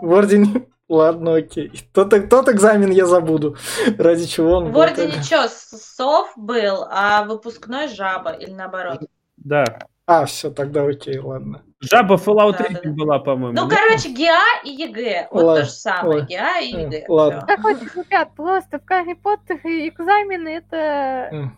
[0.00, 0.66] В ордене.
[0.88, 1.70] Ладно, окей.
[1.92, 3.56] Тот, тот экзамен я забуду.
[3.98, 5.22] Ради чего он В был ордене тогда.
[5.22, 8.98] что, сов был, а выпускной жаба или наоборот?
[9.38, 9.64] Да.
[10.06, 11.62] А, все, тогда окей, ладно.
[11.80, 12.90] Жаба Fallout Да, 3 да, да.
[12.90, 13.56] была, по-моему.
[13.58, 13.76] Ну, да?
[13.76, 15.28] короче, ГИА и ЕГЭ.
[15.30, 16.18] Вот Ладно, то же самое.
[16.20, 16.26] ладно.
[16.26, 17.04] ГИА и ЕГЭ.
[17.08, 17.44] ладно.
[17.48, 21.50] Да хоть, ребят, просто в Гарри Поттере экзамены это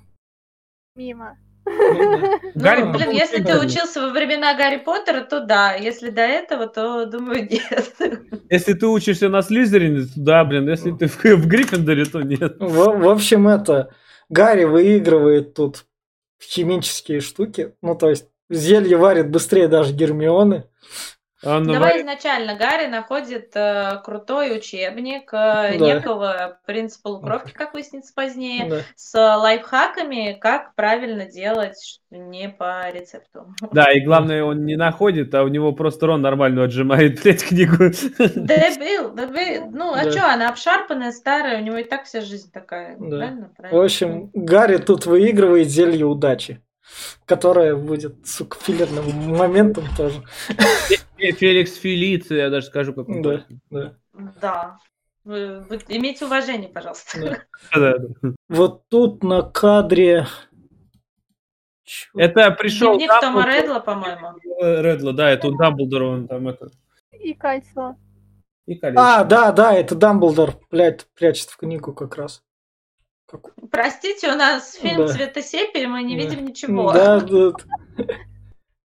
[0.95, 1.37] мимо.
[1.67, 2.41] Ну.
[2.55, 5.75] Ну, Гарри блин, Поттер если ты учился во времена Гарри Поттера, то да.
[5.75, 7.95] Если до этого, то, думаю, нет.
[8.49, 10.69] Если ты учишься на Слизерине, то да, блин.
[10.69, 12.57] Если ты в, в Гриффиндоре, то нет.
[12.59, 13.91] В, в общем, это
[14.31, 15.85] Гарри выигрывает тут
[16.43, 17.75] химические штуки.
[17.83, 20.65] Ну, то есть зелье варит быстрее даже Гермионы.
[21.47, 25.95] Он Давай варит- изначально Гарри находит э, крутой учебник э, Да.
[25.95, 28.77] некого принца полукровки, как выяснится позднее, Да.
[28.97, 33.47] с лайфхаками, как правильно делать не по рецепту.
[33.73, 37.77] Да, и главное, он не находит, а у него просто Рон нормально отжимает, блядь, книгу.
[37.77, 39.71] Дебил, дебил.
[39.71, 40.11] Ну, а Да.
[40.11, 42.97] что, она обшарпанная, старая, у него и так вся жизнь такая.
[42.99, 43.17] Да.
[43.19, 43.49] Правильно?
[43.53, 43.85] В Правильно.
[43.85, 46.61] общем, Гарри тут выигрывает зелье удачи.
[47.25, 50.23] Которое будет, сука, филлерным моментом тоже.
[51.33, 53.45] Феликс Фелиция, я даже скажу, как он Да.
[53.71, 53.95] Да.
[54.41, 54.79] Да.
[55.25, 57.43] Вы, вы имейте уважение, пожалуйста.
[57.75, 57.95] Да.
[58.49, 60.27] Вот тут на кадре...
[61.85, 62.11] Чё?
[62.17, 64.39] Это пришел Дневник Тома Редла, по-моему.
[64.61, 66.71] Редла, да, это у Дамблдора он там это.
[67.13, 67.97] И кольцо.
[68.67, 69.21] И колечко.
[69.21, 72.43] А, да, да, это Дамблдор, блядь, прячет в книгу как раз.
[73.27, 75.09] Как- Простите, у нас фильм Да.
[75.09, 76.25] цвета сепии, мы не Да.
[76.25, 76.93] видим ничего.
[76.93, 77.53] Да, да,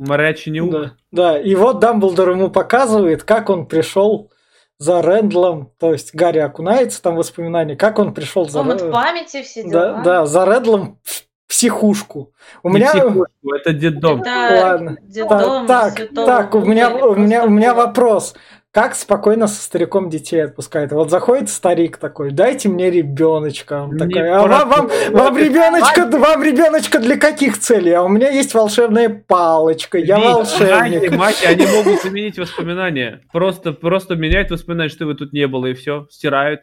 [0.01, 0.71] Мрачный ух.
[0.73, 1.39] да, да.
[1.39, 4.31] И вот Дамблдор ему показывает, как он пришел
[4.79, 8.91] за Рэдлом, то есть Гарри окунается там в воспоминания, как он пришел за Комнат Рэ-
[8.91, 10.03] памяти, все да, дела.
[10.03, 12.33] да, за Редлом в психушку.
[12.63, 14.23] У Не меня психушку, это детдом.
[14.23, 14.97] Это Ладно.
[15.03, 18.35] детдом так, Святого так, у меня, у меня, у меня вопрос.
[18.73, 20.93] Как спокойно со стариком детей отпускает?
[20.93, 23.83] Вот заходит старик такой, дайте мне ребеночка.
[23.83, 27.91] Он такой, а вам, вам, вам ребеночка, вам ребеночка для каких целей?
[27.91, 31.11] А у меня есть волшебная палочка, я Вить, волшебник.
[31.17, 33.23] Маги, они могут заменить воспоминания.
[33.33, 36.07] Просто, просто меняют воспоминания, что его тут не было, и все.
[36.09, 36.61] Стирают.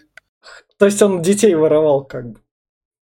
[0.80, 2.40] То есть он детей воровал как бы.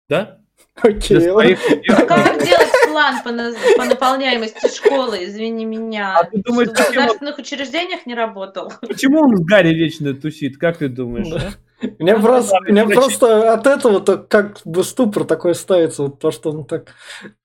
[0.09, 0.39] Да?
[0.83, 1.21] Окей.
[1.21, 1.59] Своих
[1.91, 6.19] А Как делать план по, на- по наполняемости школы, извини меня?
[6.21, 8.73] А ты думаешь, Что в зачем он- государственных учреждениях не работал?
[8.81, 10.59] Почему он с Гарри вечно тусит?
[10.59, 11.29] Как ты думаешь?
[11.29, 11.41] Да.
[11.99, 16.51] Мне просто, мне просто от этого то как бы ступор такой ставится, вот то, что
[16.51, 16.95] он так...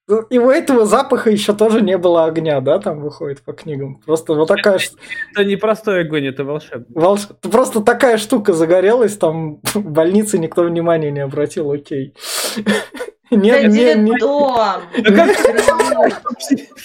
[0.07, 3.95] Ну, И у этого запаха еще тоже не было огня, да, там выходит по книгам.
[4.05, 4.91] Просто вот такая ш-
[5.33, 6.85] Это не простой огонь, это волшебный.
[6.95, 12.13] волш- Просто такая штука загорелась, там в больнице никто внимания не обратил, окей.
[13.31, 14.81] Нет, Это не, не- дом.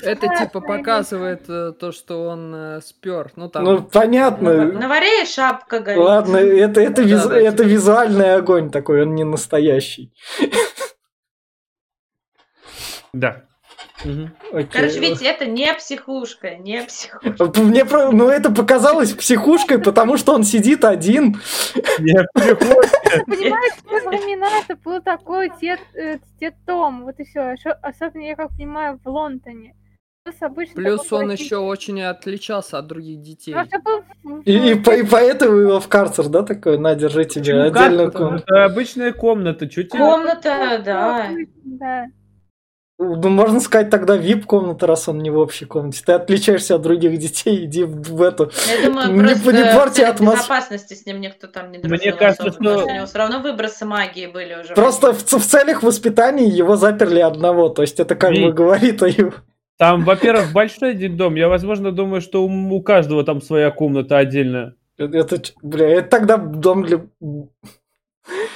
[0.02, 3.32] Это типа показывает э, то, что он э, спер.
[3.36, 3.64] Ну там.
[3.64, 4.64] Ну, понятно.
[4.72, 6.02] На варе шапка горит.
[6.02, 7.66] Ладно, это, это, это типа.
[7.66, 10.12] визуальный огонь такой, он не настоящий.
[13.12, 13.44] Да.
[14.04, 14.30] Мгм.
[14.52, 14.68] Окей.
[14.72, 17.52] Короче, ведь это не психушка, не психушка.
[17.62, 21.40] Мне, про- ну, это показалось психушкой, потому что он сидит один.
[22.00, 22.26] Не.
[22.34, 27.54] Понимаешь, те времена это был такой дед, э, дед-дом, вот и все.
[27.82, 29.74] Особенно, я как понимаю, в Лондоне.
[30.74, 33.54] Плюс, он еще очень отличался от других детей.
[34.46, 38.44] И, и и поэтому его в карцер, да, такой, на, держи тебе отдельную комнату.
[38.46, 39.66] Это обычная комната.
[39.66, 39.84] Тебе?
[39.84, 41.30] Комната, да.
[41.64, 42.06] Да.
[43.04, 46.02] Ну, можно сказать, тогда вип-комната, раз он не в общей комнате.
[46.04, 48.50] Ты отличаешься от других детей, иди в, в эту.
[48.68, 52.42] Я думаю, Не просто не порти безопасности с ним никто там не Мне дружил кажется,
[52.44, 54.74] особо, потому что- у него все равно выбросы магии были уже.
[54.74, 57.68] Просто в, в целях воспитания его заперли одного.
[57.68, 58.54] То есть это как бы Вик.
[58.54, 59.32] говорит о его...
[59.76, 61.34] Там, во-первых, большой детдом.
[61.34, 64.74] Я, возможно, думаю, что у, у каждого там своя комната отдельная.
[64.96, 67.04] Это, бля, это тогда дом для...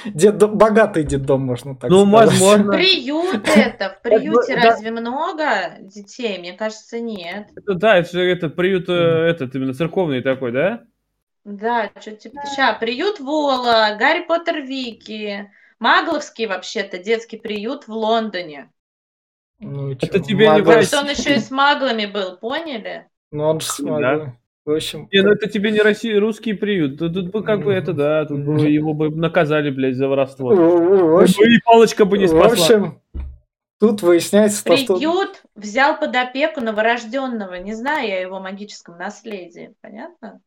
[0.05, 2.29] Деддом, богатый детдом, можно так Ну, сказать.
[2.29, 2.73] возможно.
[2.73, 3.89] Приют это.
[3.89, 4.61] В приюте да.
[4.63, 6.39] разве много детей?
[6.39, 7.49] Мне кажется, нет.
[7.65, 10.83] Да, это же приют, э, этот именно церковный такой, да?
[11.45, 12.41] Да, что типа...
[12.55, 18.71] Ща, приют Вола, Гарри Поттер Вики, Магловский вообще-то детский приют в Лондоне.
[19.59, 20.83] Ну, Это тебе не Россия.
[20.83, 23.07] Что он еще и с маглами был, поняли?
[23.31, 24.35] Ну, он же с Да.
[24.69, 26.99] В общем, Не, ну это тебе не Россия, русский приют.
[26.99, 30.09] Тут, тут бы как бы это, да, тут бы его бы наказали, блядь, за в,
[30.11, 30.49] воровство.
[30.53, 32.51] в- в общем, И палочка бы не в спасла.
[32.51, 33.01] общем,
[33.79, 34.95] тут выясняется то, что...
[34.97, 37.55] Приют взял под опеку новорожденного.
[37.55, 39.73] Не знаю я о его магическом наследии.
[39.81, 40.41] Понятно?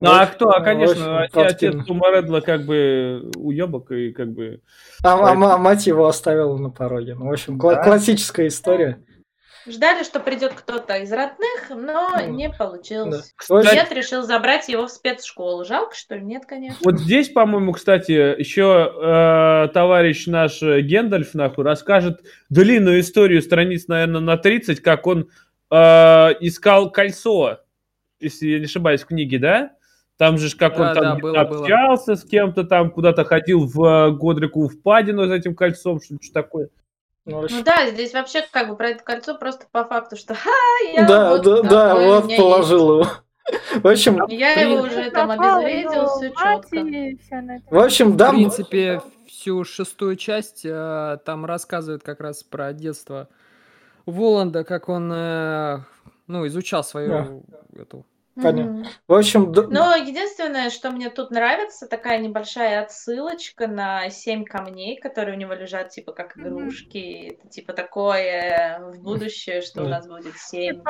[0.00, 0.48] Ну а Очень- кто?
[0.50, 1.84] А, очень конечно, отец, отец подкинул.
[1.86, 4.60] Тома Редла как бы уебок и как бы...
[5.02, 7.14] А, а ма- мать его оставила на пороге.
[7.14, 7.84] Ну, в общем, кла- Да.
[7.84, 8.98] классическая история.
[9.66, 13.34] Ждали, что придет кто-то из родных, но Ну, не получилось.
[13.48, 15.64] Очень- Дед решил забрать его в спецшколу.
[15.64, 16.22] Жалко, что ли?
[16.22, 16.78] Нет, конечно.
[16.84, 23.88] Вот здесь, по-моему, кстати, еще э, товарищ наш э, Гендальф, нахуй, расскажет длинную историю страниц,
[23.88, 25.30] наверное, на 30, как он
[25.70, 25.76] э,
[26.40, 27.60] искал кольцо,
[28.20, 29.70] если я не ошибаюсь, в книге, да?
[30.16, 31.60] Там же, как он Да, там да, было, было.
[31.62, 36.68] общался с кем-то, там куда-то ходил в э, Годрику впадину за этим кольцом, что-то такое.
[37.26, 40.34] Ну, в Ну да, здесь вообще как бы про это кольцо просто по факту, что
[40.34, 40.50] ха,
[40.92, 43.10] я да, вот да, да, вот положил его.
[43.82, 44.40] В общем, есть.
[44.40, 47.74] Я его уже там обезвредил, все четко.
[47.74, 48.36] в общем, В Дам...
[48.36, 53.28] принципе, всю шестую часть э, там рассказывают как раз про детство
[54.06, 55.80] Воланда, как он э,
[56.26, 57.44] ну, изучал свою
[57.76, 58.06] эту.
[58.42, 58.72] Понятно.
[58.72, 58.86] Мгм.
[59.06, 64.98] В общем, Д- Но единственное, что мне тут нравится, такая небольшая отсылочка на семь камней,
[65.00, 67.36] которые у него лежат, типа, как игрушки.
[67.38, 69.90] Это, типа, такое в будущее, что у Да.
[69.90, 70.80] нас будет семь.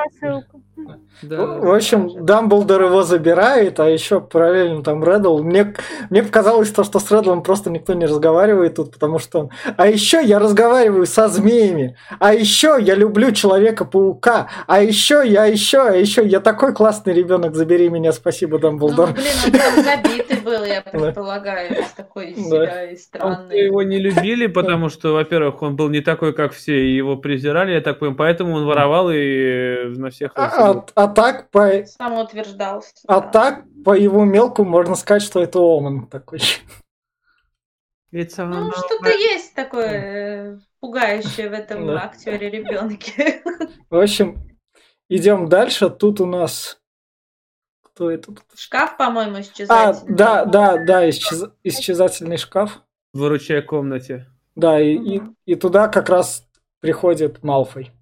[1.22, 5.42] Да, В общем, Дамблдор его забирает, а еще параллельно там Реддл.
[5.42, 5.74] Мне,
[6.10, 9.50] мне показалось то, что с Реддлом просто никто не разговаривает тут, потому что он...
[9.76, 11.96] А еще я разговариваю со змеями.
[12.20, 14.48] А еще я люблю Человека-паука.
[14.66, 17.33] А еще я еще, а еще я такой классный ребенок.
[17.54, 19.12] Забери меня, спасибо, Ну, Дамблдор.
[19.12, 23.64] блин, он там забитый был, я предполагаю, такой из себя и что странный.
[23.66, 27.72] его не любили, потому что, во-первых, он был не такой, как все, и его презирали,
[27.72, 30.32] я так понимаю, поэтому он воровал и на всех...
[30.34, 32.92] А, а- а так, по, Самоутверждался.
[33.06, 36.40] а так, по его мелку можно сказать, что это Оман такой.
[38.12, 43.42] Ну, что-то есть такое э, пугающее в этом актере ребенке.
[43.90, 44.36] В общем,
[45.08, 45.90] идем дальше.
[45.90, 46.78] Тут у нас...
[47.94, 48.42] Кто это тут?
[48.56, 50.16] Шкаф, по-моему, А, исчезательный.
[50.16, 52.80] да, да, да, исчез- исчезательный шкаф.
[53.12, 54.26] Выручая комнате.
[54.56, 56.44] Да, и, и, и туда как раз
[56.80, 57.92] приходит Малфой.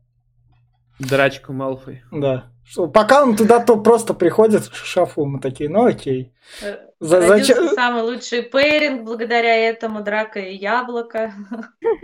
[0.98, 2.02] Драчка Малфой.
[2.10, 2.44] Да.
[2.64, 6.32] Что, пока он туда то просто приходит к шкафу, мы такие, ну окей.
[6.62, 7.68] Э, За, зачем?
[7.70, 11.32] самый лучший пейринг благодаря этому, драка и яблоко.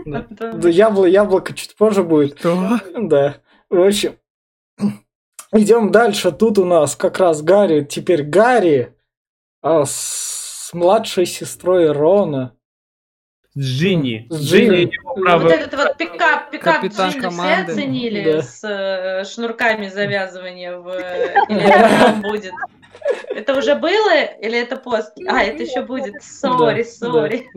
[0.05, 0.27] Да.
[0.31, 2.39] Да, ябло, яблоко чуть позже будет.
[2.39, 2.79] Что?
[2.99, 3.37] Да.
[3.71, 4.17] В общем,
[5.53, 6.33] идем дальше.
[6.33, 8.95] Тут у нас как раз Гарри, теперь Гарри
[9.63, 12.55] а, с младшей сестрой Рона.
[13.55, 14.27] С Джинни.
[14.31, 14.93] С Джинни.
[14.93, 17.73] его Вот этот вот пикап, пикап Капитан Джинни все команды.
[17.73, 18.43] оценили Да.
[18.43, 20.89] с э, шнурками завязывания в...
[20.89, 22.53] э, Или это потом будет?
[23.31, 25.29] Это уже было или это после?
[25.29, 26.23] А, это еще будет.
[26.23, 27.49] Sorry, sorry.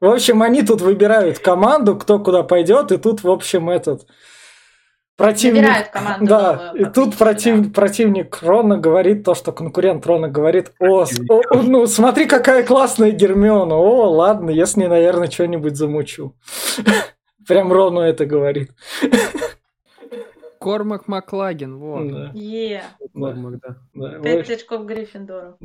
[0.00, 4.06] В общем, они тут выбирают команду, кто куда пойдет, и тут, в общем, этот
[5.16, 5.90] противник.
[5.92, 11.04] Команду Да, новую и тут против- противник Рона говорит то, что конкурент Рона говорит, о,
[11.04, 15.76] с- о, о, ну смотри, какая классная Гермиона, о, ладно, я с ней, наверное, что-нибудь
[15.76, 16.34] замучу.
[17.46, 18.70] Прям Рону это говорит.
[20.58, 22.10] Кормак Маклагин, вот.
[22.10, 23.76] Да, Е, да, Кормак, да.
[23.94, 24.18] да.
[24.20, 25.58] пять очков Гриффиндору.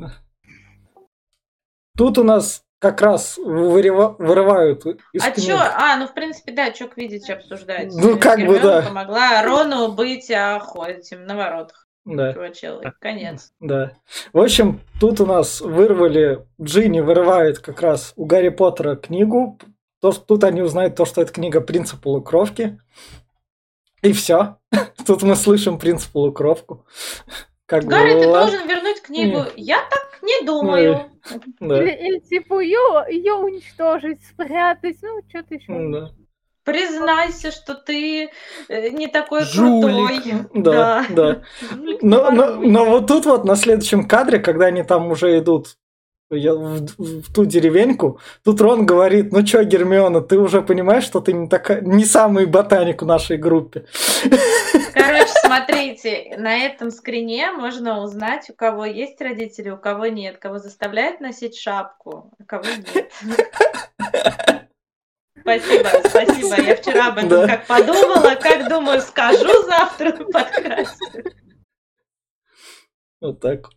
[1.96, 5.56] Тут у нас как раз вырыва- вырывают из А чё?
[5.56, 7.92] А, ну, в принципе, да, чё Квиддич обсуждать.
[7.94, 8.82] Ну, как бы, Гермиона да.
[8.82, 11.86] помогла Рону быть охо, этим на воротах.
[12.06, 12.32] Да.
[12.32, 12.92] Чувачелы.
[12.98, 13.52] Конец.
[13.60, 13.92] Да.
[14.32, 19.58] В общем, тут у нас вырвали, Джинни вырывает как раз у Гарри Поттера книгу.
[20.00, 22.80] То, что тут они узнают то, что это книга «Принц полукровки».
[24.00, 24.56] И все.
[25.06, 26.86] Тут мы слышим «Принц полукровку».
[27.70, 28.50] Как Гарри, ты ладно.
[28.50, 29.38] должен вернуть книгу.
[29.38, 29.52] Нет.
[29.56, 31.06] Я так не думаю.
[31.60, 31.80] Да.
[31.80, 35.72] Или, или типа ее, ее уничтожить, спрятать, ну что-то еще.
[35.92, 36.10] Да.
[36.64, 38.28] Признайся, что ты
[38.68, 40.22] э, не такой Жулик.
[40.22, 40.62] крутой.
[40.62, 41.42] Да, да.
[41.70, 45.76] Жулик Но, но, но вот тут вот на следующем кадре, когда они там уже идут
[46.32, 51.20] я- в, в ту деревеньку, тут Рон говорит, ну чё, Гермиона, ты уже понимаешь, что
[51.20, 53.84] ты не, такая, не самый ботаник в нашей группе.
[54.92, 55.19] Короче,
[55.56, 61.20] смотрите, на этом скрине можно узнать, у кого есть родители, у кого нет, кого заставляют
[61.20, 63.12] носить шапку, а кого нет.
[65.40, 66.60] Спасибо, спасибо.
[66.62, 67.46] Я вчера об этом Да.
[67.48, 71.24] как подумала, как думаю, скажу завтра на подкасте.
[73.20, 73.70] Вот так.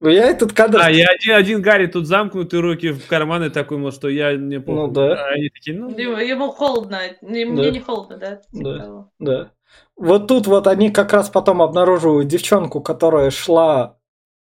[0.00, 0.78] Ну, Я этот кадр...
[0.82, 4.60] А, я один, один Гарри тут замкнутые руки в карманы такой, мол, что я не
[4.60, 4.86] помню.
[4.86, 5.14] Ну да.
[5.14, 7.62] А они такие, ну, Ему, ему холодно, ему- Да.
[7.62, 8.36] мне не холодно, да?
[8.36, 8.78] Типа Да.
[8.84, 9.10] того.
[9.18, 9.50] Да.
[9.96, 13.96] Вот тут вот они как раз потом обнаруживают девчонку, которая шла А ты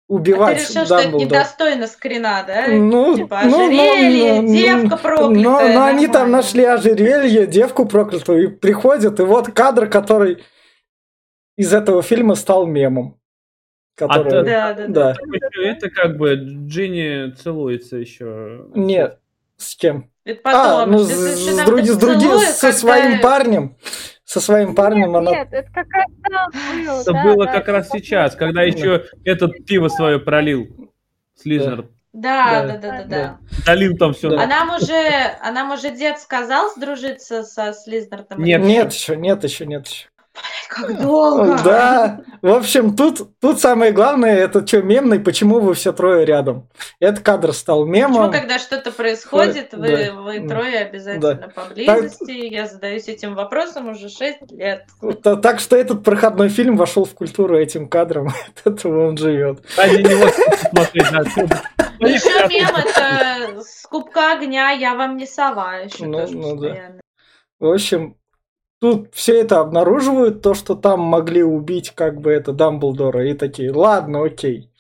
[0.08, 2.68] убивать решил, что это недостойно скрина, да?
[2.68, 5.44] Ну, Типа ну, ну, ожерелье, ну, девка ну, проклятая.
[5.44, 10.44] Но, но они там нашли ожерелье, девку проклятую, и приходят, и вот кадр, который
[11.58, 13.20] из этого фильма стал мемом.
[13.96, 14.44] которая...
[14.44, 14.88] Да, да, да.
[14.88, 15.16] Да.
[15.62, 18.68] Это как бы Джинни целуется еще.
[18.76, 19.20] Нет,
[19.58, 20.10] с кем?
[20.24, 20.92] Это А, потом.
[20.92, 23.76] ну, Ты- с, с так с други- целуй, со своим парнем.
[24.30, 25.32] Со своим парнем она...
[25.32, 27.02] Нет, это как раз было.
[27.02, 30.68] Это да, было да, как это раз сейчас, когда еще этот пиво свое пролил.
[31.34, 31.88] Слизнер.
[32.14, 33.08] Да, Да, да, да, да, да.
[33.08, 33.40] да.
[33.66, 34.30] Долил там все.
[34.30, 34.44] Да.
[34.44, 34.94] А нам уже,
[35.42, 38.44] а нам уже дед сказал сдружиться со Слизнертом?
[38.44, 38.62] Нет.
[38.62, 40.10] Нет еще, нет еще, нет еще.
[40.70, 41.58] Как долго?
[41.64, 46.70] Да, в общем, тут, тут самое главное, это что мемный, почему вы все трое рядом.
[47.00, 48.32] Этот кадр стал Почему, мемом.
[48.32, 50.14] когда что-то происходит, Ой, вы, да.
[50.14, 52.32] вы трое обязательно поблизости?
[52.54, 54.86] Я задаюсь этим вопросом уже 6 лет.
[55.24, 58.28] Та- Так что этот проходной фильм вошел в культуру этим кадром,
[58.64, 59.62] от этого он живет.
[59.76, 60.30] Ради него
[60.70, 61.30] смотреть надо.
[62.00, 66.68] Еще мем это с кубка огня я вам не сова еще Ну, тоже ну да.
[66.70, 67.02] постоянно.
[67.60, 68.16] В общем,
[68.80, 73.72] тут все это обнаруживают, то, что там могли убить как бы это Дамблдора, и такие,
[73.72, 74.72] ладно, окей.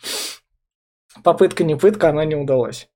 [1.23, 2.89] Попытка не пытка, она не удалась.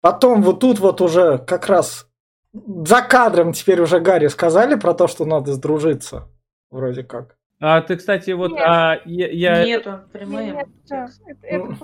[0.00, 2.08] Потом вот тут вот уже как раз
[2.52, 6.28] за кадром теперь уже Гарри сказали про то, что надо сдружиться.
[6.70, 7.36] Вроде как.
[7.58, 8.62] А ты, кстати, вот Нет.
[8.64, 10.54] а, я, я- Нету прямым.
[10.54, 11.76] Нет, это, это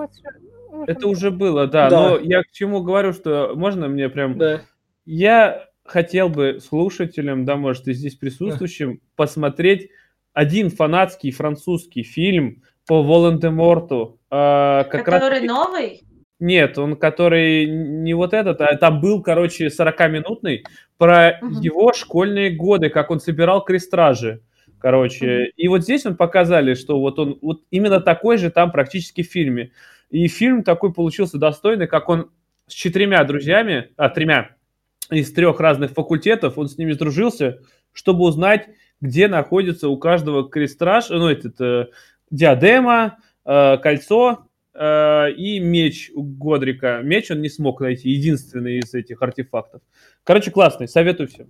[0.87, 2.01] это уже было, да, Да.
[2.11, 4.62] Но я к чему говорю, что можно мне прям Да.
[5.05, 9.91] Я хотел бы слушателям, да, может, и здесь присутствующим, посмотреть
[10.33, 14.18] один фанатский французский фильм по Волан-де-Морту.
[14.30, 16.03] а, как раз- Который новый?
[16.41, 20.64] Нет, он который не вот этот, а там был, короче, 40-минутный
[20.99, 21.61] про Мгм.
[21.61, 24.41] его школьные годы, как он собирал крестражи.
[24.78, 29.22] Короче, и вот здесь он показали, что вот он вот именно такой же там практически
[29.22, 29.70] в фильме.
[30.11, 32.30] И фильм такой получился достойный, как он
[32.66, 34.57] с четырьмя друзьями, а, тремя
[35.13, 37.61] из трех разных факультетов, он с ними сдружился,
[37.93, 38.69] чтобы узнать,
[39.01, 41.87] где находится у каждого крестраж, ну, этот, э,
[42.31, 47.01] диадема, э, кольцо э, и меч у Годрика.
[47.03, 49.83] Меч он не смог найти, единственный из этих артефактов.
[50.25, 51.49] Короче, классный, советую всем.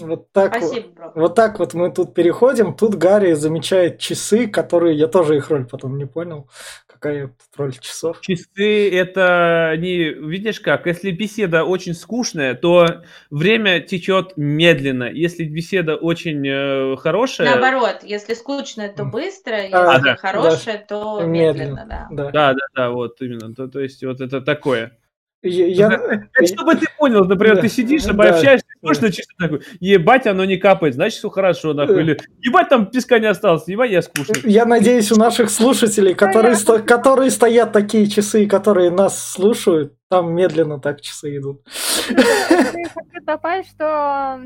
[0.00, 0.70] Вот так вот.
[0.70, 1.12] Спасибо, бро.
[1.14, 2.74] Вот так вот мы тут переходим.
[2.74, 6.48] Тут Гарри замечает часы, которые я тоже их роль потом не понял.
[6.88, 8.20] Какая тут роль часов?
[8.20, 15.04] Часы это не, видишь как, если беседа очень скучная, то время течет медленно.
[15.04, 21.20] Если беседа очень э, хорошая, Наоборот, если скучно, то быстро, если А, да, хорошее, то
[21.22, 21.86] медленно, Медленно.
[21.88, 22.08] да.
[22.10, 22.30] Да.
[22.30, 23.54] да, да, да, вот именно.
[23.54, 24.96] То, то есть вот это такое.
[25.44, 28.10] Я- я- Это чтобы ты понял, например, Да, ты сидишь, да.
[28.12, 31.96] обобщаешься, скучно, чисто такой, ебать, оно не капает, значит, все хорошо, нахуй.
[31.96, 32.00] Да.
[32.02, 34.40] Или, ебать, там песка не осталось, ебать, я скучный.
[34.50, 40.34] Я надеюсь, у наших слушателей, которые, сто- которые стоят такие часы, которые нас слушают, там
[40.34, 41.62] медленно так часы идут.
[42.08, 44.40] Я хочу добавить, что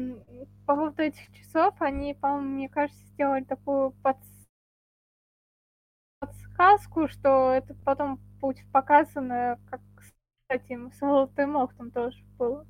[0.66, 4.16] по поводу этих часов, они, по-моему, мне кажется, сделали такую подс-
[6.20, 9.80] подсказку, что это потом будет показано, как,
[10.48, 12.66] кстати, с Волтемох там тоже было.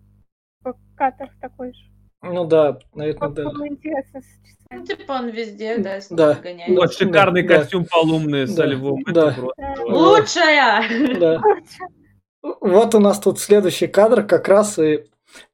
[0.65, 1.81] Как катер такой же.
[2.23, 3.45] Ну да, наверное, да.
[3.51, 4.25] было интересно с
[4.71, 6.35] Ну, типа он везде, да, с ним Да.
[6.35, 6.77] гоняет.
[6.77, 7.59] Вот шикарный Да.
[7.59, 8.67] костюм полумный Да.
[8.67, 9.03] львом.
[9.07, 9.37] это Да.
[9.57, 9.85] Да.
[9.85, 10.83] Лучшая!
[11.21, 11.41] Да.
[12.61, 15.05] Вот у нас тут следующий кадр, как раз и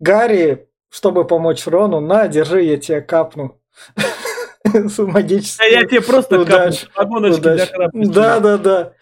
[0.01, 3.61] Гарри, чтобы помочь Рону, на, держи, я тебя капну.
[4.64, 7.66] С А я тебе просто капну для.
[7.93, 8.93] Да, да, да.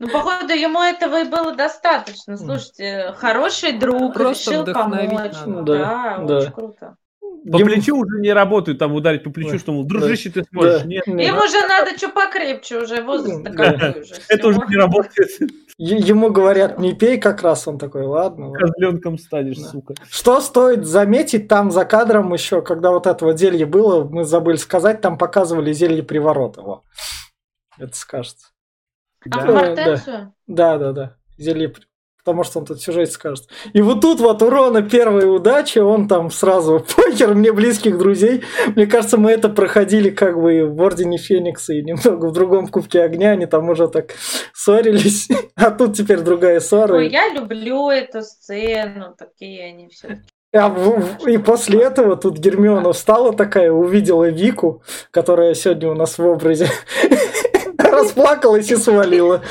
[0.00, 2.36] Ну, походу, ему этого и было достаточно.
[2.38, 5.36] Слушайте, хороший друг, Просто решил помочь.
[5.46, 6.38] Ну, Да, да, да.
[6.38, 6.96] очень круто.
[7.20, 9.58] По Ему- плечу уже не работают, там ударить по плечу, Да.
[9.58, 10.82] что, мол, дружище, ты сможешь.
[10.82, 10.86] Да.
[10.88, 13.50] Нет, Не, Ему же надо что покрепче уже, возраст Да.
[13.50, 14.14] такой уже.
[14.28, 15.28] это уже не работает.
[15.78, 18.50] Ему говорят, не пей, как раз он такой, ладно.
[18.50, 18.58] ладно».
[18.58, 19.68] Козленком станешь, Да.
[19.68, 19.94] сука.
[20.10, 24.56] Что стоит заметить, там за кадром еще, когда вот это вот зелье было, мы забыли
[24.56, 26.60] сказать, там показывали зелье приворота.
[26.62, 26.82] Во.
[27.78, 28.48] Это скажется.
[29.24, 29.46] А Да.
[29.46, 30.34] в Мартенцию?
[30.46, 31.16] Да, да, да.
[31.38, 31.72] Зелье
[32.22, 33.46] Потому что он тут сюжет скажет.
[33.72, 38.42] И вот тут вот у Рона первая удача, он там сразу покер мне близких друзей.
[38.76, 43.00] Мне кажется, мы это проходили как бы в Ордене Феникса и немного в другом Кубке
[43.00, 44.12] Огня, они там уже так
[44.52, 45.28] ссорились.
[45.56, 46.96] А тут теперь другая ссора.
[46.96, 50.20] Ой, я люблю эту сцену, такие они все.
[50.52, 56.18] А в- и после этого тут Гермиона встала такая, увидела Вику, которая сегодня у нас
[56.18, 56.68] в образе,
[57.90, 59.42] расплакалась и свалила.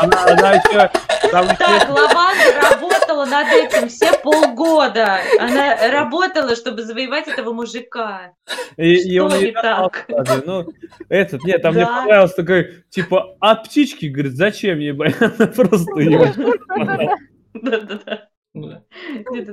[0.00, 0.90] Она, она еще...
[1.30, 5.18] Там Так, еще- Лаванда работала над этим все полгода.
[5.38, 8.32] Она работала, чтобы завоевать этого мужика.
[8.76, 10.04] и- и Что он не так?
[10.08, 10.42] даже.
[10.44, 10.66] Ну,
[11.08, 12.00] этот, нет, там мне Да.
[12.00, 15.28] понравилось такой, типа, от птички, говорит, зачем ей бояться?
[15.56, 16.26] Просто его...
[17.54, 18.28] Да-да-да.
[18.54, 18.82] Да.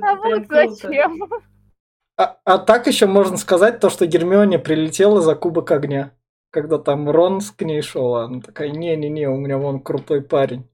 [0.02, 1.22] А вот зачем?
[2.18, 6.12] А, а так еще можно сказать то, что Гермионе прилетела за Кубок Огня.
[6.50, 10.68] Когда там Рон к ней шел, она такая, не-не-не, у меня вон крутой парень.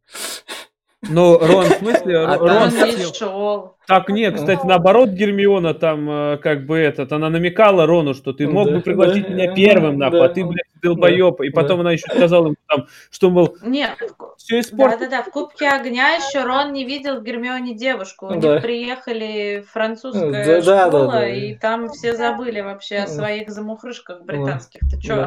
[1.09, 2.71] Ну, Рон, в смысле, А Рон
[3.15, 3.77] шел.
[3.87, 8.49] Так, нет, кстати, наоборот, Гермиона там, э, как бы этот, она намекала Рону, что ты
[8.49, 10.25] мог Да, бы пригласить да, меня да, первым, нахуй, да.
[10.25, 11.41] а ты, блядь, долбоеб.
[11.43, 13.97] И потом она еще сказала ему там, что, мол, Нет,
[14.39, 14.99] все испортил.
[14.99, 18.27] да-да-да, в Кубке Огня еще Рон не видел в Гермионе девушку.
[18.27, 18.55] У Да.
[18.55, 21.29] них приехали французская школа, да, да.
[21.29, 24.81] и там все забыли вообще о своих замухрышках британских.
[24.91, 25.27] Ты чё?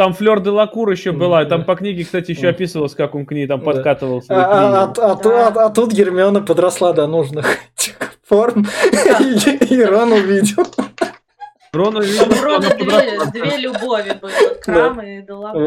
[0.00, 3.32] Там Флёр Делакур еще была, и там по книге, кстати, еще описывалось, как он к
[3.32, 3.66] ней там Да.
[3.66, 7.46] подкатывал свои А, а- а- а тут Гермиона подросла до нужных
[8.26, 8.66] форм,
[9.68, 10.64] и, Рон увидел.
[11.74, 12.70] Рон увидел, у Рона
[13.30, 14.30] две, любови было,
[14.62, 15.60] Крам и Делакур.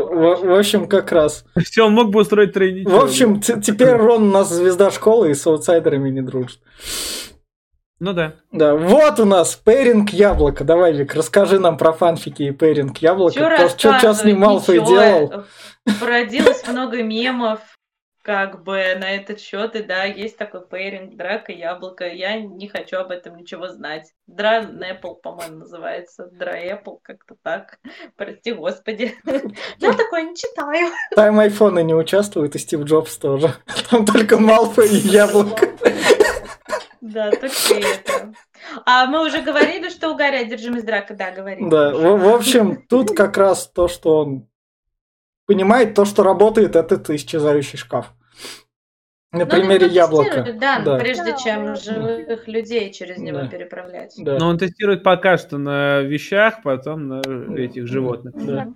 [0.47, 1.45] в- общем, как раз.
[1.63, 2.91] Все, он мог бы устроить тройничок.
[2.91, 6.57] В общем, теперь Рон у нас звезда школы и с аутсайдерами не дружит.
[8.03, 8.33] Ну да.
[8.51, 10.65] Да, вот у нас пейринг яблоко.
[10.65, 13.33] Давай, Вик, расскажи нам про фанфики и пейринг яблоко.
[13.33, 14.17] Чё Что, что, рассказывать?
[14.17, 14.89] с ним Малфой Ничего.
[14.99, 15.43] делал?
[16.01, 17.61] Породилось много мемов,
[18.21, 22.05] как бы на этот счет, и да, есть такой пейринг, драка, яблоко.
[22.05, 24.11] Я не хочу об этом ничего знать.
[24.27, 26.27] Дра Apple, по-моему, называется.
[26.29, 27.79] Дра Apple, как-то так.
[28.17, 29.15] Прости, господи.
[29.79, 30.89] Я такое не читаю.
[31.15, 33.55] Тайм айфона не участвует, и Стив Джобс тоже.
[33.89, 35.69] Там только Малфой и яблоко.
[37.03, 38.33] Да, только это.
[38.85, 41.69] А мы уже говорили, что у Гарри одержимость драка, да, говорили.
[41.69, 44.47] Да, в, в общем, тут как раз то, что он
[45.45, 48.13] понимает, то, что работает этот исчезающий шкаф.
[49.33, 50.53] На Ну, примере ну, яблока.
[50.53, 50.97] Да, Да.
[50.97, 53.47] прежде чем живых людей через него Да.
[53.47, 54.13] переправлять.
[54.17, 54.37] Да.
[54.39, 57.21] Но он тестирует пока что на вещах, потом на
[57.57, 58.33] этих животных.
[58.35, 58.67] Да.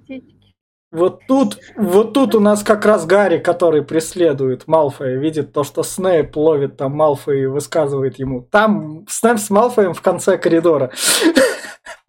[0.97, 5.83] Вот тут, вот тут у нас как раз Гарри, который преследует Малфоя, видит то, что
[5.83, 8.41] Снейп ловит там Малфоя и высказывает ему.
[8.41, 10.89] Там Снейп с Малфоем в конце коридора.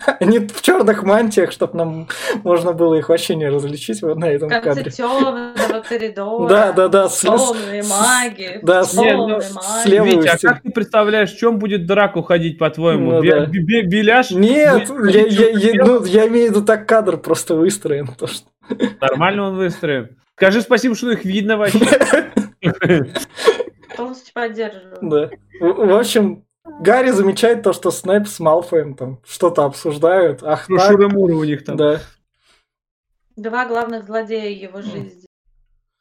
[0.20, 2.08] Они в черных мантиях, чтобы нам
[2.42, 4.90] можно было их вообще не различить вот на этом конце кадре.
[4.90, 6.48] темного коридора.
[6.48, 8.60] Да, да, да, Темные маги.
[8.62, 10.16] Да, Не, ну, темные маги.
[10.16, 13.12] Витя, а как ты представляешь, в чем будет драку ходить, по-твоему?
[13.12, 14.30] Ну Беляш?
[14.30, 18.08] Нет, я, ну, я имею в виду так кадр просто выстроен.
[19.00, 20.16] Нормально он выстроен.
[20.36, 21.80] Скажи спасибо, что их видно вообще.
[23.96, 24.98] Полностью поддерживаю.
[25.02, 25.30] Да.
[25.60, 26.44] В общем,
[26.80, 30.42] Гарри замечает то, что Снэп с Малфоем там что-то обсуждают.
[30.42, 30.90] Ах, так.
[30.90, 31.76] Шуры-муры у них там.
[31.76, 32.00] Да.
[33.36, 35.26] Два главных злодея его жизни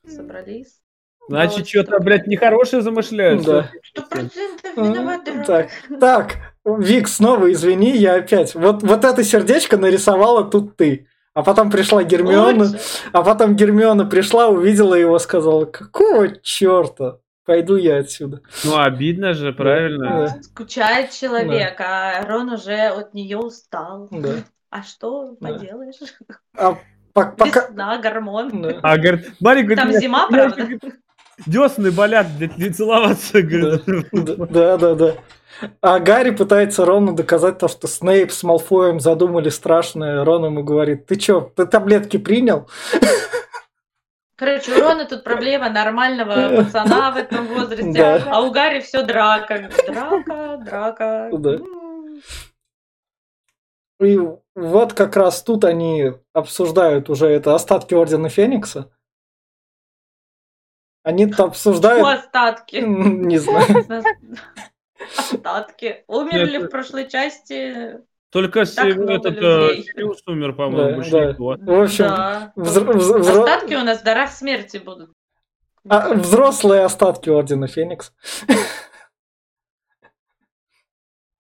[0.08, 0.80] собрались.
[1.28, 2.00] Значит, Вот что-то, что.
[2.04, 3.44] блядь, нехорошее замышляют.
[3.44, 3.70] Да.
[3.84, 5.44] Сто процентов М, виноват драка.
[5.46, 5.70] Так,
[6.00, 8.56] так, Вик, снова извини, я опять.
[8.56, 11.08] Вот, вот это сердечко нарисовала тут ты.
[11.34, 12.80] А потом пришла Гермиона, Лучше.
[13.12, 17.20] а потом Гермиона пришла, увидела его, сказала, какого черта?
[17.48, 18.42] Пойду я отсюда.
[18.66, 20.28] Ну, обидно же, правильно.
[20.28, 20.44] Да.
[20.44, 24.10] Скучает человек, а Рон уже от нее устал.
[24.12, 24.34] Да.
[24.70, 25.54] А что Да.
[25.54, 25.96] поделаешь?
[26.58, 26.78] А
[27.14, 27.68] по- пока...
[27.70, 28.62] Весна, гормон.
[28.62, 28.80] Да.
[28.84, 30.78] А, говорит, Барри говорит, Там «Меня- зима, меня, правда?
[31.46, 33.84] Десны болят, блядь, не целоваться, говорит.
[34.52, 35.14] Да, да, да.
[35.82, 40.26] А Гарри пытается Рону доказать то, что Снейп с Малфоем задумали страшное.
[40.26, 42.70] Рон ему говорит, ты чё, ты таблетки принял?
[44.38, 48.24] Короче, у Рона тут проблема нормального пацана в этом возрасте, Да.
[48.32, 49.70] а у Гарри все драка.
[49.88, 51.30] Драка, драка.
[51.34, 51.58] Да.
[54.00, 54.20] И
[54.54, 58.92] вот как раз тут они обсуждают уже это остатки Ордена Феникса.
[61.02, 62.06] Они Что обсуждают...
[62.06, 62.76] остатки?
[62.86, 63.66] Не знаю.
[65.18, 66.04] Остатки.
[66.08, 68.02] Умерли в прошлой части.
[68.30, 69.80] Только с- Так этот людей.
[69.80, 71.26] э, Сириус умер, по-моему, Да, больше да.
[71.26, 71.58] никого.
[71.60, 72.54] В общем, Да.
[72.58, 75.12] взр- взр- взро- Остатки у нас в дарах смерти будут.
[75.88, 78.12] а, взрослые остатки Ордена Феникс.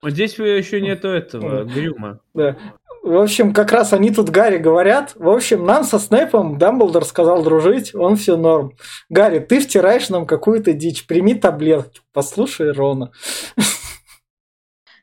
[0.01, 2.19] Вот Здесь еще нету этого, Грюма.
[2.33, 2.55] Да.
[3.03, 5.13] В общем, как раз они тут Гарри говорят.
[5.15, 8.73] В общем, нам со Снэпом Дамблдор сказал дружить, он все норм.
[9.09, 13.11] Гарри, ты втираешь нам какую-то дичь, прими таблетки, послушай Рона.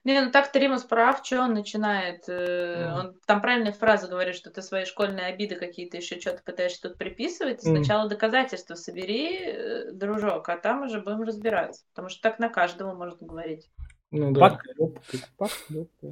[0.04, 2.24] Не, ну так-то Римус прав, что он начинает.
[2.28, 2.98] э, Мгм.
[2.98, 6.98] Он там правильные фразы говорит, что ты свои школьные обиды какие-то еще что-то пытаешься тут
[6.98, 7.64] приписывать.
[7.64, 7.76] Мгм.
[7.76, 11.84] Сначала доказательства собери, э, дружок, а там уже будем разбираться.
[11.94, 13.70] Потому что так на каждого можно говорить.
[14.10, 14.50] Ну да.
[14.50, 16.10] Поклёпкой, поклёпкой.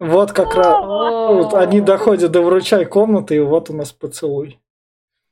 [0.00, 0.82] Вот как раз.
[0.82, 4.58] Вот они доходят до вручай комнаты, и вот у нас поцелуй.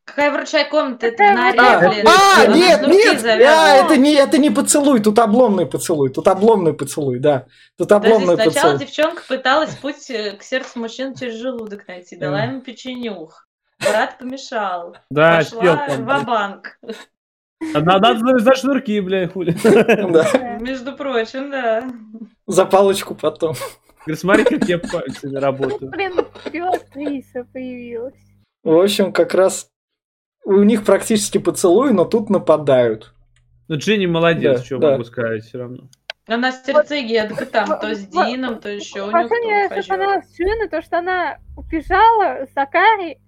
[0.08, 1.06] Какая вручай комната?
[1.06, 2.06] Это на А, Ре, блин.
[2.08, 6.72] а, Она нет, нет, а, это не, это не поцелуй, тут обломный поцелуй, тут обломный
[6.72, 7.46] поцелуй, да,
[7.76, 8.78] тут Подожди, обломный сначала поцелуй.
[8.78, 13.46] девчонка пыталась путь э, к сердцу мужчин через желудок найти, дала ему печенюх.
[13.80, 14.96] Брат помешал.
[15.10, 16.04] Да, Пошла спел там.
[16.22, 16.78] в банк
[17.74, 19.52] А Надо завязать шнурки, бля, хули.
[20.60, 21.84] Между прочим, да.
[22.46, 23.54] за палочку потом.
[24.06, 25.90] Говорит, смотри, как я пальцами работаю.
[25.90, 26.18] блин,
[26.66, 28.14] актриса появилась.
[28.64, 29.68] В общем, как раз
[30.48, 33.12] у них практически поцелуй, но тут нападают.
[33.68, 34.90] Ну, Джинни молодец, Да, что да.
[34.92, 35.88] могу сказать все равно.
[36.26, 40.68] Она сердцеедка там, то с Дином, то еще у него мне кто что понравилось Шины,
[40.68, 43.18] то, что она убежала за Кари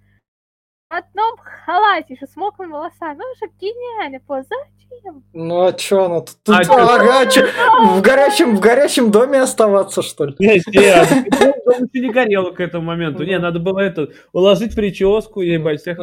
[0.91, 3.17] одном халате, еще с мокрыми волосами.
[3.17, 4.55] Ну, уже гениально просто.
[4.89, 5.23] Зачем?
[5.33, 6.35] Ну а чё она тут?
[6.43, 7.45] тут А чё,
[7.95, 10.35] в, горячем, в горячем доме оставаться, что ли?
[10.39, 13.23] Не, не, дом еще не горел к этому моменту.
[13.23, 15.97] Не, надо было это, уложить прическу, ебать, всех.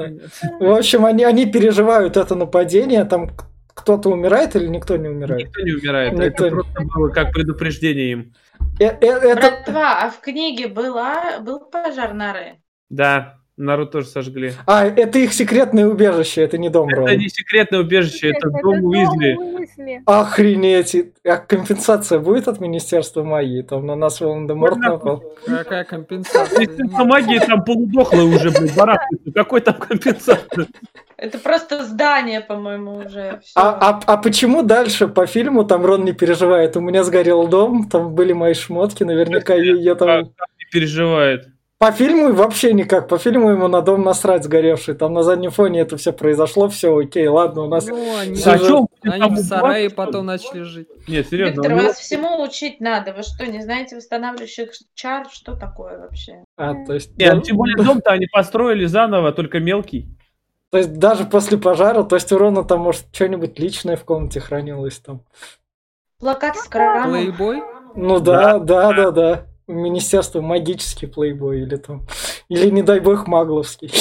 [0.60, 3.30] В общем, они, они переживают это нападение, там
[3.74, 5.46] кто-то умирает или никто не умирает?
[5.46, 6.12] Никто не умирает.
[6.12, 8.34] Никто Это не- просто было как предупреждение им.
[8.80, 9.36] Э- э- это...
[9.36, 12.56] Братва, а в книге была, был пожар норы?
[12.90, 14.52] Да, народ тоже сожгли.
[14.66, 17.16] А, это их секретное убежище, это не дом Это Рона.
[17.16, 19.34] не секретное убежище, это дом Уизли.
[19.36, 20.02] Уизли.
[20.06, 20.96] Охренеть!
[21.24, 23.62] А компенсация будет от Министерства магии?
[23.62, 25.22] Там на нас Волан-де-Морт напал.
[25.44, 26.58] Какая компенсация?
[26.58, 29.32] Министерство магии там полудохлое уже, блин, барахтается.
[29.34, 30.66] Какой там компенсация?
[31.16, 33.40] Это просто здание, по-моему, уже.
[33.56, 36.76] А, а, а почему дальше по фильму там Рон не переживает?
[36.76, 40.20] У меня сгорел дом, там были мои шмотки, наверняка я, я там...
[40.20, 41.48] Не переживает.
[41.80, 45.82] По фильму вообще никак, по фильму ему на дом насрать сгоревший, там на заднем фоне
[45.82, 47.86] это все произошло, все окей, ладно, у нас...
[47.86, 50.88] Ну, они, А же- чё, они там в сарае потом начали жить.
[51.06, 51.52] Нет, серьезно.
[51.60, 53.12] Виктор, у него- вас всему учить надо.
[53.12, 55.28] Вы что, не знаете восстанавливающих чар?
[55.30, 56.42] Что такое вообще?
[56.56, 57.16] А, то есть...
[57.16, 60.08] Не, ну, тем более дом-то они построили заново, только мелкий.
[60.70, 64.40] То есть даже после пожара, то есть у Рона там, может, что-нибудь личное в комнате
[64.40, 65.20] хранилось там.
[66.18, 67.10] Плакат с коромом.
[67.12, 67.62] Плейбой?
[67.94, 69.44] Ну да, да, да, да.
[69.68, 72.06] Министерство магический плейбой или там...
[72.48, 73.92] Или, не дай бог, магловский.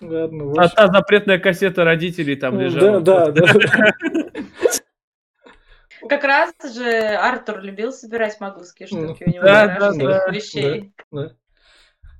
[0.00, 3.00] Ладно, А та запретная кассета родителей там Да, лежала.
[3.00, 3.46] да, да.
[6.08, 9.22] Как раз же Артур любил собирать магловские штуки.
[9.24, 10.92] У него Да, да, да, вещей.
[11.12, 11.36] Да.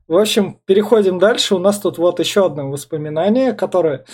[0.07, 1.57] В общем, переходим дальше.
[1.57, 4.05] У нас тут вот еще одно воспоминание, которое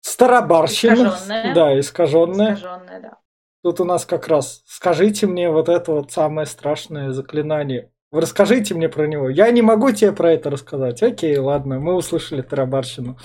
[0.00, 0.94] старобарщина.
[0.94, 1.54] Искаженное.
[1.54, 2.54] Да, искаженное.
[2.54, 3.18] Искаженное, да.
[3.62, 7.90] Тут у нас как раз скажите мне вот это вот самое страшное заклинание.
[8.10, 9.28] Расскажите мне про него.
[9.28, 11.02] Я не могу тебе про это рассказать.
[11.02, 13.18] Окей, ладно, мы услышали тарабарщину.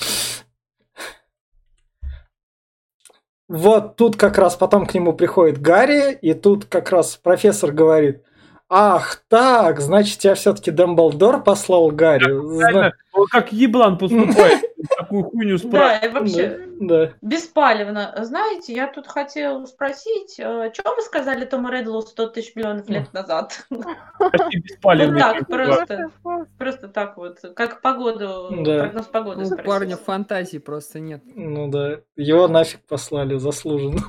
[3.48, 8.24] Вот тут как раз потом к нему приходит Гарри, и тут как раз профессор говорит,
[8.70, 12.32] ах так, значит, тебя все-таки Дамблдор послал Гарри.
[12.56, 14.62] Зна- Реально, он как еблан поступает.
[14.98, 17.12] Такую хуйню Да, и вообще, Да.
[17.22, 18.14] беспалевно.
[18.22, 23.66] Знаете, я тут хотел спросить, что вы сказали Тому Редлу 100 тысяч миллионов лет назад?
[24.20, 25.22] Почти беспалевный.
[25.24, 25.48] Вот так.
[25.48, 26.12] Просто
[26.60, 28.80] Просто так вот, как погоду, Да.
[28.84, 29.66] прогноз погоды Ну, у спросить.
[29.66, 31.22] парня фантазии просто нет.
[31.26, 34.02] Ну да, его нафиг послали, заслуженно.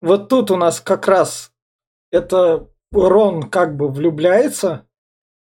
[0.00, 1.52] Вот тут у нас как раз
[2.10, 4.86] это Рон как бы влюбляется.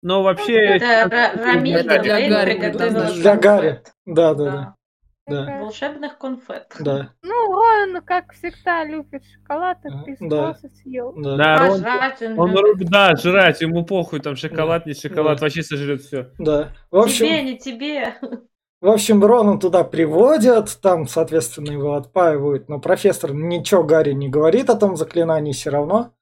[0.02, 0.54] Но вообще...
[0.56, 3.12] Это Это Рамида для Вейн Гарри.
[3.20, 3.82] Для Гарри.
[4.06, 4.74] Да, да, да.
[5.28, 5.44] Да.
[5.46, 6.66] Да, Волшебных конфет.
[6.80, 10.52] да, Ну, Рон, как всегда, любит шоколад, так без Да.
[10.54, 11.12] спроса съел.
[11.16, 11.36] да.
[11.36, 12.88] Да, Рон, Пожрать он он, любит.
[12.90, 15.42] да, жрать, ему похуй, там шоколад, не шоколад, Да.
[15.46, 16.32] вообще сожрет все.
[16.40, 16.70] да.
[16.90, 18.14] В общем, Тебе, не тебе.
[18.80, 24.70] в общем, Рона туда приводят, там, соответственно, его отпаивают, но профессор ничего Гарри не говорит
[24.70, 26.14] о том заклинании все равно,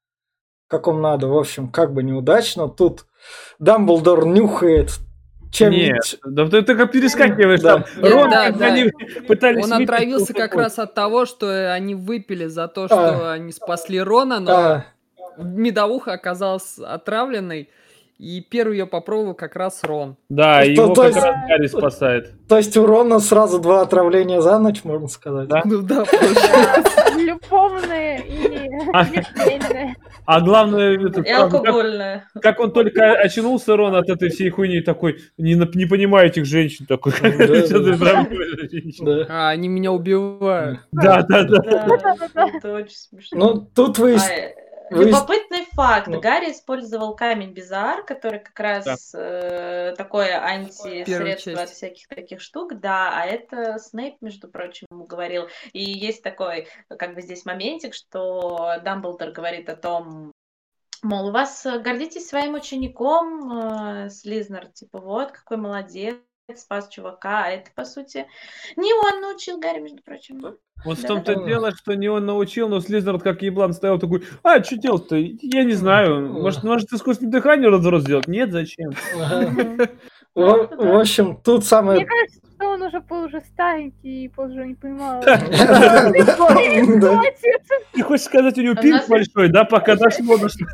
[0.71, 1.27] как он надо.
[1.27, 2.67] В общем, как бы неудачно.
[2.69, 3.05] Тут
[3.59, 4.89] Дамблдор нюхает
[5.51, 7.79] чем Нет, да ты только перескакиваешь Да.
[7.79, 7.85] там.
[8.01, 8.65] Нет, Рон, да, да.
[8.67, 8.89] они
[9.27, 9.65] пытались...
[9.65, 14.39] Он отравился как раз от того, что они выпили за то, что они спасли Рона,
[14.39, 14.85] но А,
[15.37, 17.69] медовуха оказалась отравленной,
[18.17, 20.15] и первый ее попробовал как раз Рон.
[20.29, 22.47] Да, То- его то как есть- раз Гарри спасает.
[22.47, 25.49] то есть у Рона сразу два отравления за ночь, можно сказать.
[25.49, 25.63] Да.
[25.65, 26.05] Ну да,
[27.17, 28.69] Любовные и
[30.25, 30.37] А.
[30.37, 34.81] А главное, это, И правда, как, как он только очнулся, Рон, от этой всей хуйни,
[34.81, 37.13] такой, не, не понимаю этих женщин, такой.
[39.29, 40.79] А, они меня убивают.
[40.91, 41.59] Да, да, да.
[42.33, 43.37] Да, это очень смешно.
[43.39, 44.17] Ну, тут вы...
[44.91, 46.07] Вы- Любопытный факт.
[46.07, 46.19] Ну.
[46.19, 52.79] Гарри использовал камень Бизар, который как раз э, такое антисредство от всяких таких штук.
[52.79, 55.47] Да, а это Снейп, между прочим, ему говорил.
[55.71, 60.31] И есть такой, как бы здесь моментик, что Дамблдор говорит о том,
[61.01, 66.17] мол, у вас гордитесь своим учеником, э, Слизнер, типа, вот, какой молодец,
[66.59, 68.27] спас чувака, а это, по сути,
[68.75, 70.57] не он научил Гарри, между прочим.
[70.83, 71.45] Вот в том-то да.
[71.45, 75.15] дело, что не он научил, но Слизнер как еблан стоял такой, а, что делать-то?
[75.15, 76.27] Я не знаю.
[76.27, 78.27] Может, может искусственное дыхание разрос сделать?
[78.27, 78.91] Нет, зачем?
[80.33, 81.99] В, общем, тут самое...
[81.99, 82.40] Мне кажется,
[82.91, 85.21] уже был уже старенький, и позже не понимал.
[87.93, 90.65] Ты хочешь сказать, у него У пинг большой, да, пока дошло до что-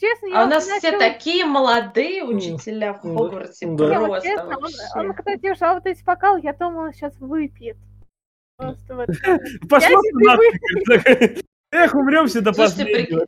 [0.00, 3.66] Честно, А у нас все такие молодые учителя в да, Хогвартсе.
[3.66, 7.76] Просто он, когда держал вот эти бокалы, я думала, он сейчас выпьет.
[8.56, 9.08] Просто вот.
[9.68, 10.00] Пошла.
[11.72, 13.26] Эх, умрем все до последнего.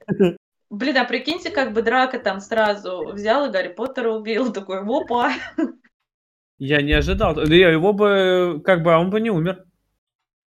[0.70, 4.53] Блин, а прикиньте, как бы Драка там сразу взял и Гарри Поттера убил.
[4.53, 5.33] Такой, опа.
[6.64, 7.34] Я не ожидал.
[7.34, 9.64] Да я его бы, как бы, а он бы не умер.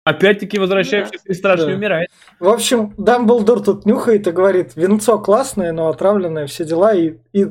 [0.05, 1.73] Опять-таки возвращаемся к страшно Да.
[1.73, 2.09] умирает.
[2.39, 6.95] В общем, Дамблдор тут нюхает и говорит, винцо классное, но отравленное, все дела.
[6.95, 7.49] И, и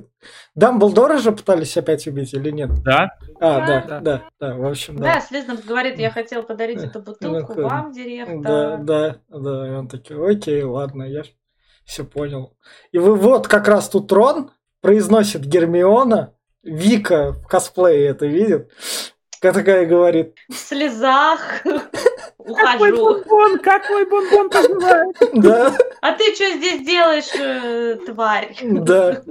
[0.55, 2.69] Дамблдора же пытались опять убить или нет?
[2.85, 3.09] Да?
[3.41, 3.65] А, Да.
[3.65, 3.99] да, Да.
[3.99, 5.19] да, да, в общем, Да, да.
[5.19, 8.39] Слизнов говорит, я хотел подарить эту бутылку Ну, вам, Да, директор.
[8.77, 9.67] да, да.
[9.67, 11.23] И он такой, окей, ладно, я
[11.83, 12.55] все понял.
[12.93, 16.33] И вы вот как раз тут Рон произносит Гермиона,
[16.63, 18.71] Вика в косплее это видит,
[19.41, 21.39] как такая говорит, В слезах.
[22.45, 23.05] Какой Ухожу.
[23.23, 25.15] бонбон, какой бонбон пожелает.
[25.33, 28.53] да, А ты что здесь делаешь, э, тварь?
[28.63, 29.21] да,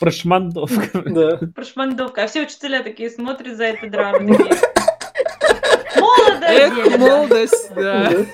[0.00, 1.02] Прошмандовка.
[1.04, 1.38] да.
[1.54, 2.24] Прошмандовка.
[2.24, 4.36] А все учителя такие смотрят за этой драмой.
[4.36, 4.58] такие,
[5.96, 8.10] Молодая Эх, молодость, да.
[8.10, 8.24] Да.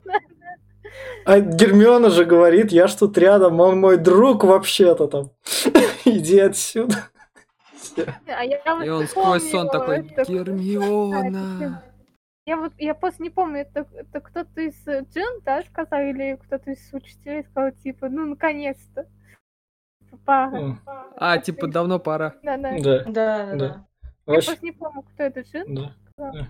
[1.27, 5.31] А Гермиона же говорит, я ж тут рядом, он мой друг вообще-то там.
[6.07, 7.09] Иди отсюда.
[8.27, 11.83] А я вот И он сквозь сон такой, Гермиона.
[12.47, 16.39] Я вот, я просто не помню, это, это кто-то из э, Джин, да, сказал, или
[16.45, 19.09] кто-то из учителей сказал, типа, ну, наконец-то.
[20.25, 20.57] Пора.
[20.57, 20.81] М,
[21.17, 22.35] А, типа, давно пора.
[22.45, 22.77] Да, да.
[22.79, 23.57] Да, Да, да, Да.
[23.57, 23.87] да.
[24.27, 25.93] Я просто не помню, кто это Джин.
[26.17, 26.49] да.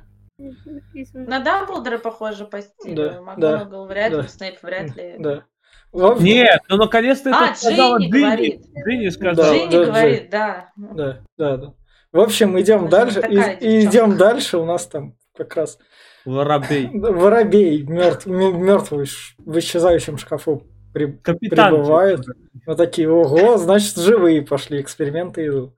[1.15, 3.11] На Дамблдора похоже по стилю.
[3.13, 4.21] Да, МакГонагал вряд да.
[4.21, 5.17] ли, Снейп вряд ли.
[5.19, 5.45] Да.
[5.93, 8.62] Нет, ну наконец-то А, это сказала Джинни говорит.
[8.84, 9.55] Дынни сказала.
[9.55, 10.72] Джинни да, говорит, да.
[10.76, 11.74] Да, да, да.
[12.12, 13.20] В общем, идем Она дальше.
[13.28, 14.59] И, и идем дальше.
[14.59, 15.78] У нас там как раз
[16.24, 16.91] Воробей.
[16.93, 19.07] воробей мертвый
[19.39, 21.74] в исчезающем шкафу при- Капитан.
[21.74, 22.24] прибывает.
[22.66, 25.74] Вот такие, ого, значит, живые пошли, эксперименты идут.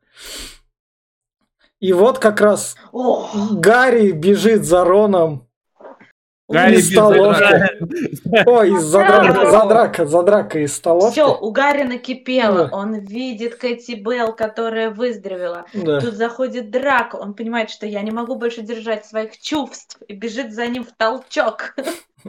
[1.80, 5.47] И вот как раз О, Гарри бежит за Роном
[6.48, 6.98] Гарри из без
[8.46, 9.22] Ой, из за Да.
[9.22, 11.12] драка, за драка, за драка из столовки.
[11.12, 12.68] все, у Гарри накипело.
[12.68, 12.76] Да.
[12.76, 15.66] Он видит Кэти Белл, которая выздоровела.
[15.74, 16.00] Да.
[16.00, 20.54] Тут заходит Драко, он понимает, что я не могу больше держать своих чувств, и бежит
[20.54, 21.74] за ним в толчок.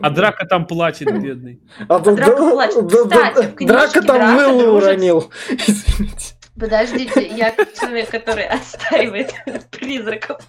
[0.02, 1.62] А Драка там плачет, бедный.
[1.88, 2.86] А тут Драко да- плачет.
[2.92, 5.32] Кстати, в Драка там мыло уронил.
[5.50, 6.36] Извините.
[6.60, 9.32] Подождите, я как человек, который отстаивает
[9.72, 10.42] призраков.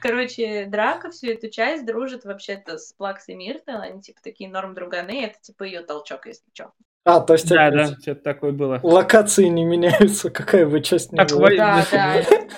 [0.00, 3.72] Короче, Драко всю эту часть дружит вообще-то с Плаксой Миртл.
[3.78, 5.24] Они типа такие норм друганы.
[5.24, 6.72] Это типа ее толчок, если что.
[7.04, 8.80] А, то есть Да, опять да, что-то такое было.
[8.82, 11.50] локации не меняются, какая бы часть ни была.
[11.50, 12.22] Да, да.
[12.22, 12.24] да.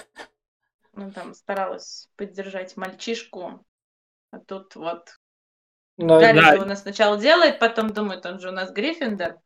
[0.99, 3.63] Ну, там старалась поддержать мальчишку.
[4.31, 5.11] А тут вот
[5.99, 6.57] Но- Гарри Да.
[6.57, 9.37] же у нас сначала делает, потом думает, он же у нас Гриффиндор.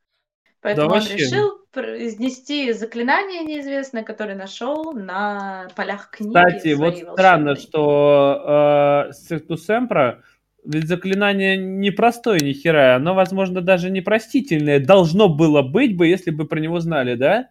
[0.60, 1.16] Поэтому он вообще.
[1.16, 6.32] решил произнести заклинание неизвестное, которое нашел на полях книги.
[6.32, 10.22] Кстати, вот странно, что э, Сектус Эмпра,
[10.64, 16.46] ведь заклинание непростое ни хера, оно, возможно, даже непростительное должно было быть бы, если бы
[16.46, 17.48] про него знали, да?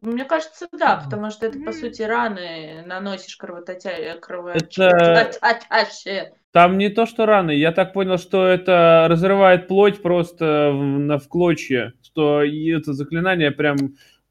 [0.00, 3.90] Мне кажется, да, потому что это, по сути, раны наносишь кровоточа...
[3.90, 6.34] Это- кровоточащие.
[6.58, 7.52] Там не то, что раны.
[7.52, 12.94] Я так понял, что это разрывает плоть просто в, на, в клочья, что и это
[12.94, 13.76] заклинание прям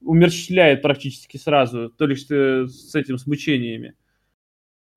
[0.01, 3.95] умерщвляет практически сразу, то лишь э, с этим, с мучениями.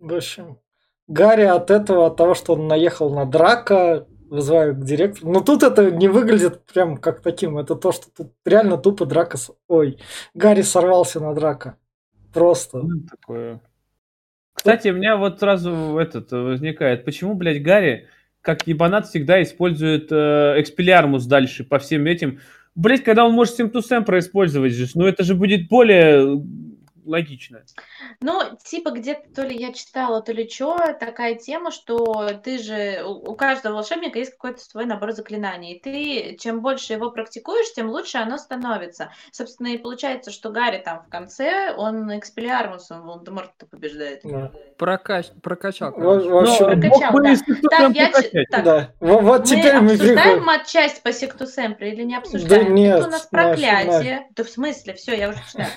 [0.01, 0.59] В общем,
[1.07, 5.31] Гарри от этого, от того, что он наехал на драка, вызывают к директору.
[5.31, 7.59] Но тут это не выглядит прям как таким.
[7.59, 9.37] Это то, что тут реально тупо драка...
[9.37, 10.01] с- Ой,
[10.35, 11.77] Гарри сорвался на драка.
[12.35, 12.79] Просто.
[12.79, 13.61] Ну, такое.
[14.55, 18.09] Кстати, у меня вот сразу этот э, возникает, почему, блядь, Гарри,
[18.43, 22.41] как ебанат, всегда использует э, экспелиармус дальше по всем этим.
[22.75, 26.43] Блядь, когда он может симптусем происпользовать же, ну это же будет более
[27.11, 27.63] логично.
[28.21, 33.03] Ну, типа где-то то ли я читала, то ли что, такая тема, что ты же,
[33.05, 37.91] у каждого волшебника есть какой-то свой набор заклинаний, и ты, чем больше его практикуешь, тем
[37.91, 39.13] лучше оно становится.
[39.33, 44.21] Собственно, и получается, что Гарри там в конце, он экспелиармусом Волдеморта побеждает.
[44.25, 44.53] Да.
[44.79, 45.27] Прокач...
[45.43, 46.29] Прокачал, В, короче.
[46.29, 47.13] в общем, Прокачал,
[47.63, 47.71] да.
[47.71, 48.49] Так, я прокачать.
[48.51, 48.93] так, да.
[49.01, 50.45] Во- Вот теперь мы мы обсуждаем переходим.
[50.45, 52.75] матчасть по секту Семпре или не обсуждаем?
[52.75, 54.27] нет, Это у нас проклятие.
[54.37, 55.69] Да в смысле, все, я уже читаю.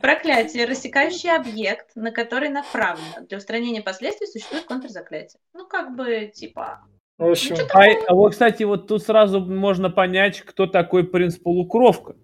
[0.00, 3.26] Проклятие, рассекающий объект, на который направлено.
[3.28, 5.40] Для устранения последствий существует контрзаклятие.
[5.54, 6.80] Ну, как бы, типа...
[7.18, 11.36] В общем, Ну, А, а вот, кстати, вот тут сразу можно понять, кто такой принц
[11.36, 12.16] полукровка.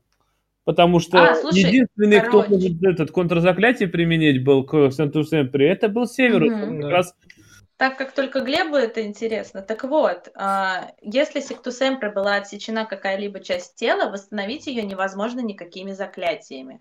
[0.65, 2.55] Потому что А, слушай, единственный, кто короче.
[2.55, 6.03] может этот контрзаклятие применить был к Сенту Семпри, это был.
[6.03, 6.91] Он как Да.
[6.91, 7.15] раз
[7.77, 9.61] Так как только Глебу это интересно.
[9.61, 16.81] Так вот, а, если сектусемпре была отсечена какая-либо часть тела, восстановить ее невозможно никакими заклятиями.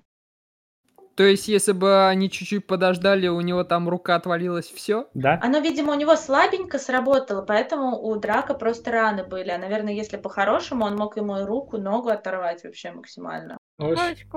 [1.16, 5.08] То есть, если бы они чуть-чуть подождали, у него там рука отвалилась, все?
[5.14, 5.40] Да?
[5.42, 9.50] Оно, видимо, у него слабенько сработало, поэтому у Драка просто раны были.
[9.50, 13.58] А, наверное, если по-хорошему, он мог ему и руку, ногу оторвать вообще максимально.
[13.78, 14.28] Полностью.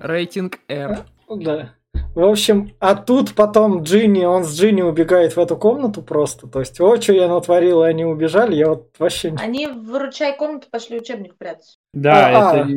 [0.00, 1.04] Рейтинг R.
[1.28, 1.74] Да.
[2.14, 6.46] В общем, а тут потом Джинни, он с Джинни убегает в эту комнату просто.
[6.46, 9.38] То есть, о, что я натворил, и они убежали, я вот вообще не...
[9.38, 11.78] Они в ручай комнату пошли учебник прятать.
[11.94, 12.68] Да, А, это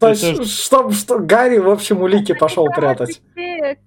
[0.00, 3.20] То это есть, чтобы что Гарри, в общем, улики пошел прятать.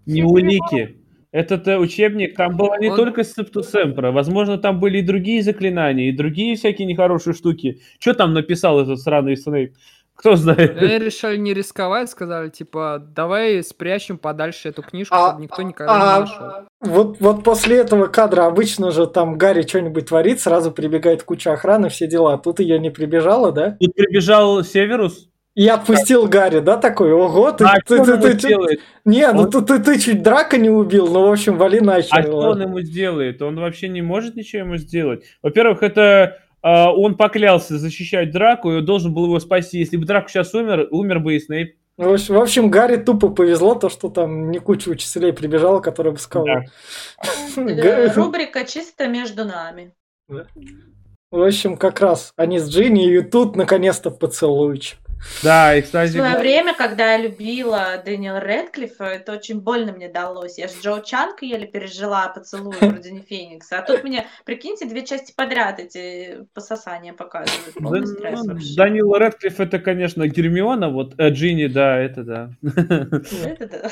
[0.05, 0.97] Не улики.
[1.31, 6.09] Этот э, учебник, там было не Он- только Септусемпра, возможно, там были и другие заклинания,
[6.09, 7.79] и другие всякие нехорошие штуки.
[7.99, 9.73] Что там написал этот сраный Снейп?
[10.13, 10.77] Кто знает?
[10.77, 15.93] Они решили не рисковать, сказали, типа, давай спрячем подальше эту книжку, А- чтобы никто никогда
[15.93, 16.47] а- не нашел.
[16.81, 21.87] Вот, вот после этого кадра обычно же там Гарри что-нибудь творит, сразу прибегает куча охраны,
[21.87, 22.37] все дела.
[22.37, 23.77] Тут ее не прибежала, да?
[23.79, 25.30] Тут прибежал Северус.
[25.53, 28.79] И отпустил Гарри, да, такой, ого, ты, А ты, что ты, он ты сделает?
[29.03, 31.83] Не, ну Он- ты, ты, ты чуть драка не убил, ну, в общем, вали А
[31.83, 32.23] нахер.
[32.23, 32.49] что ладно.
[32.51, 33.41] он ему сделает?
[33.41, 35.23] Он вообще не может ничего ему сделать.
[35.41, 39.79] Во-первых, это а, он поклялся защищать Драку, и он должен был его спасти.
[39.79, 41.75] Если бы Драку сейчас умер, умер бы и Снейп.
[41.97, 45.79] Ну, В общем, в общем, Гарри тупо повезло, то, что там не куча учителей прибежала,
[45.81, 46.69] которые бы сказали.
[47.57, 49.93] Э, Рубрика чисто между нами.
[50.29, 54.97] В общем, как раз они с Джинни, и тут наконец-то поцелуйчик.
[55.43, 60.09] Да, и, В кстати, свое время, когда я любила Дэниела Рэдклиффа, это очень больно мне
[60.09, 60.57] далось.
[60.57, 63.79] Я с Джо Чанг еле пережила поцелуй в Ордене Феникса.
[63.79, 67.75] А тут мне, прикиньте, две части подряд эти пососания показывают.
[67.75, 68.75] Полный стресс ну, вообще.
[68.75, 72.51] Данил Рэдклифф это, конечно, Гермиона, вот э, Джинни, да, это да.
[72.61, 73.89] Это да.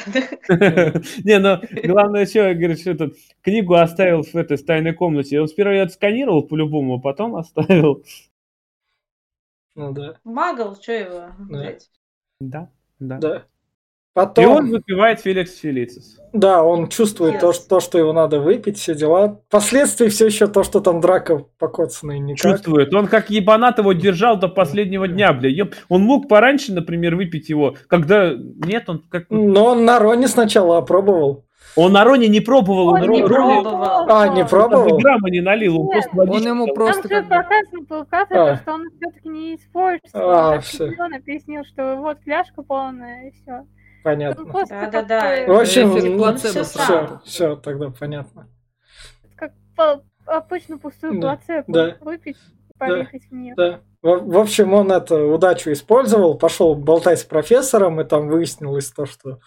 [1.23, 5.39] Не, ну главное, что говорит, что этот книгу оставил в этой в тайной комнате.
[5.39, 8.03] Он сперва ее отсканировал по-любому, а потом оставил.
[9.79, 11.77] Ну да, Магл, что его Да.
[12.41, 12.69] Да,
[12.99, 13.17] да.
[13.17, 13.37] да.
[13.37, 13.41] И
[14.13, 16.19] Потом, он выпивает Феликс Фелицис.
[16.33, 17.39] да, он чувствует Yes.
[17.39, 19.39] то, что, то, что его надо выпить, все дела.
[19.47, 22.39] Впоследствии все еще то, что там драка покоцанная никак.
[22.39, 22.93] Чувствует.
[22.93, 25.47] Он как ебанат его держал до последнего дня, бля.
[25.47, 25.73] Ёп.
[25.87, 28.33] Он мог пораньше, например, выпить его, когда...
[28.35, 29.27] Нет, он как...
[29.29, 31.45] Но он на Роне сначала опробовал.
[31.75, 32.89] Он на Роне не пробовал.
[32.89, 34.09] Он Он, не Ро- Роне пробовал.
[34.09, 34.97] А, не пробовал?
[34.97, 35.91] грамма не налил, он Нет.
[35.93, 36.75] просто водички Он ему дал.
[36.75, 38.55] просто Там же как бы- показан был кадр, А.
[38.55, 40.01] то, что он все-таки не использует.
[40.15, 40.85] А, Он всё.
[40.85, 43.65] определенно объяснил, что вот фляжка полная и все.
[44.03, 44.45] Понятно.
[44.69, 45.45] Да-да-да.
[45.47, 46.37] В общем, ну, сработал.
[46.37, 48.47] все, все, тогда понятно.
[49.35, 51.95] Как по- обычно пустую Да, плацебо да.
[52.01, 53.53] выпить и поверить в нее.
[53.55, 53.79] Да.
[54.01, 59.05] В, в общем, он это удачу использовал, пошел болтать с профессором, и там выяснилось то,
[59.05, 59.39] что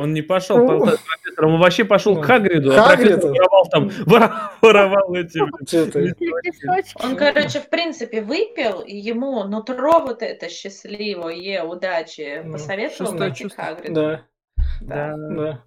[0.00, 0.80] Он не пошел Ну.
[0.80, 3.90] профессором, он вообще пошел Ну, к Хагриду, а профессор воровал там,
[4.62, 5.38] воровал эти...
[7.04, 13.18] Он, короче, в принципе, выпил, и ему нутро вот это счастливое, удачи, Ну, посоветовал шестое
[13.18, 13.64] пойти к чувство.
[13.64, 13.94] Хагриду.
[13.94, 14.22] Да,
[14.80, 15.16] Да.
[15.16, 15.64] да.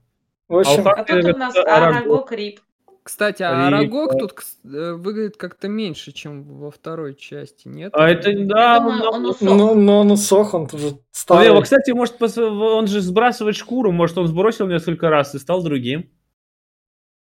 [0.49, 0.61] А
[0.95, 2.59] А тут у нас Арагог Рип.
[3.03, 3.67] Кстати, а.
[3.67, 4.33] Арагог тут
[4.63, 7.91] э, выглядит как-то меньше, чем во второй части, нет?
[7.93, 9.41] А это, да, думаю, он- он усох.
[9.41, 11.47] ну, ну, он усох, он уже Ну, старый.
[11.47, 16.09] его, кстати, может, он же сбрасывает шкуру, может, он сбросил несколько раз и стал другим.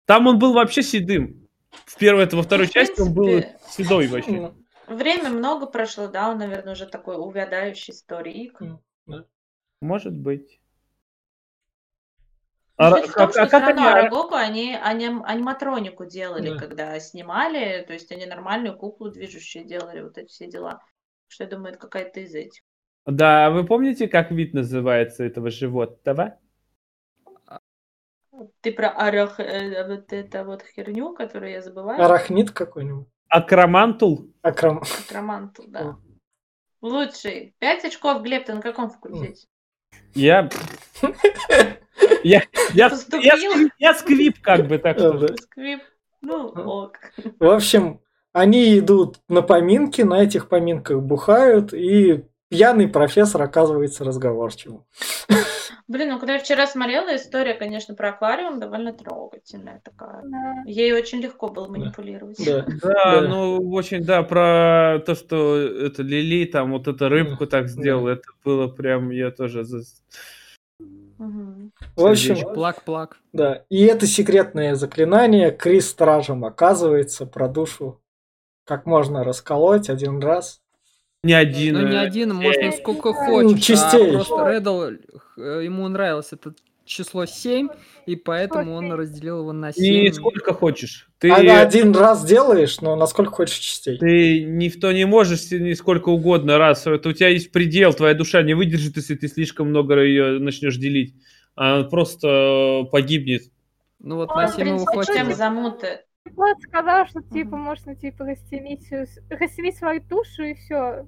[0.06, 1.48] Там он был вообще седым.
[1.86, 4.32] В первой, это во второй в части он был принципе, седой вообще.
[4.32, 4.54] Ну,
[4.88, 8.60] Время много прошло, да, он, наверное, уже такой увядающий старик.
[9.82, 10.60] Может быть.
[12.82, 16.58] А, том, как- что а как они- Арагогу они, аним- аниматронику делали, Да.
[16.58, 20.82] когда снимали, то есть они нормальную куклу движущую делали, вот эти все дела.
[21.28, 22.62] Что я думаю, это какая-то из этих.
[23.06, 26.40] Да, вы помните, как вид называется этого животного?
[28.62, 29.40] Ты про арах...
[29.42, 32.02] э, вот это вот херню, которую я забываю?
[32.02, 33.08] Арахнит какой-нибудь.
[33.28, 34.34] Акромантул?
[34.42, 34.82] Акрам.
[35.06, 35.98] Акромантл, да.
[36.82, 37.54] Лучший.
[37.60, 39.48] Пять очков, Глеб, ты на каком факультете?
[40.14, 40.50] Я...
[42.24, 42.44] Я,
[42.74, 45.28] я, сквип- я сквип, как бы, так что...
[45.38, 45.82] Сквип.
[46.22, 46.98] Ну, ок.
[47.40, 48.02] В общем,
[48.34, 54.84] они идут на поминки, на этих поминках бухают, и пьяный профессор оказывается разговорчивым.
[55.88, 60.22] Блин, ну когда я вчера смотрела, история, конечно, про аквариум довольно трогательная такая.
[60.24, 60.54] Да.
[60.68, 62.38] Ей очень легко было манипулировать.
[62.46, 62.64] Да.
[62.84, 63.28] Да, Да.
[63.28, 68.22] ну очень, да, про то, что это Лили там вот эту рыбку так сделал, это
[68.46, 69.64] было прям, я тоже...
[71.20, 71.72] Мгм.
[71.96, 72.54] В общем.
[72.54, 73.18] Плак-плак.
[73.34, 73.64] да.
[73.70, 78.02] И это секретное заклинание Крис стражем оказывается про душу
[78.66, 80.62] как можно расколоть один раз.
[81.24, 81.74] Не один.
[81.76, 83.14] Ну, не э, один, э, можно сколько Ну,
[83.50, 83.66] хочешь.
[83.66, 84.10] частей.
[84.12, 84.84] А просто Реддл,
[85.38, 86.54] э, ему нравилась эта
[86.90, 87.70] число 7,
[88.06, 89.84] и поэтому он разделил его на 7.
[89.84, 91.10] И сколько хочешь.
[91.20, 93.98] Ты, А один раз делаешь, но насколько хочешь частей.
[93.98, 96.88] ты ни в то не можешь ни сколько угодно раз.
[96.88, 100.78] Это у тебя есть предел, твоя душа не выдержит, если ты слишком много ее начнешь
[100.78, 101.16] делить.
[101.56, 103.44] Она просто э, погибнет.
[104.00, 106.00] Ну вот Он, на в 7 его чем замуты.
[106.36, 111.08] Вот сказал, что типа можно типа с- расстелить свою душу и все.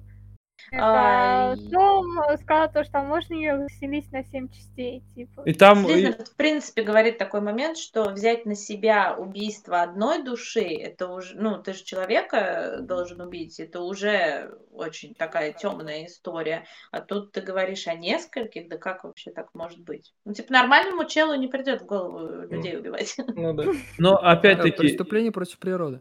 [0.70, 1.56] Это Ай.
[1.70, 2.06] Том
[2.40, 5.42] сказал то, что можно ее расстелить на 7 частей, типа.
[5.44, 5.84] И там...
[5.84, 11.36] Слизерин, в принципе, говорит такой момент, что взять на себя убийство одной души, это уже,
[11.36, 16.64] ну, ты же человека должен убить, это уже очень такая темная история.
[16.90, 20.14] А тут ты говоришь о нескольких, да как вообще так может быть?
[20.24, 23.16] Ну, типа, нормальному челу не придет в голову людей убивать.
[23.34, 23.64] Ну да.
[23.98, 26.00] Но опять-таки, преступление против природы.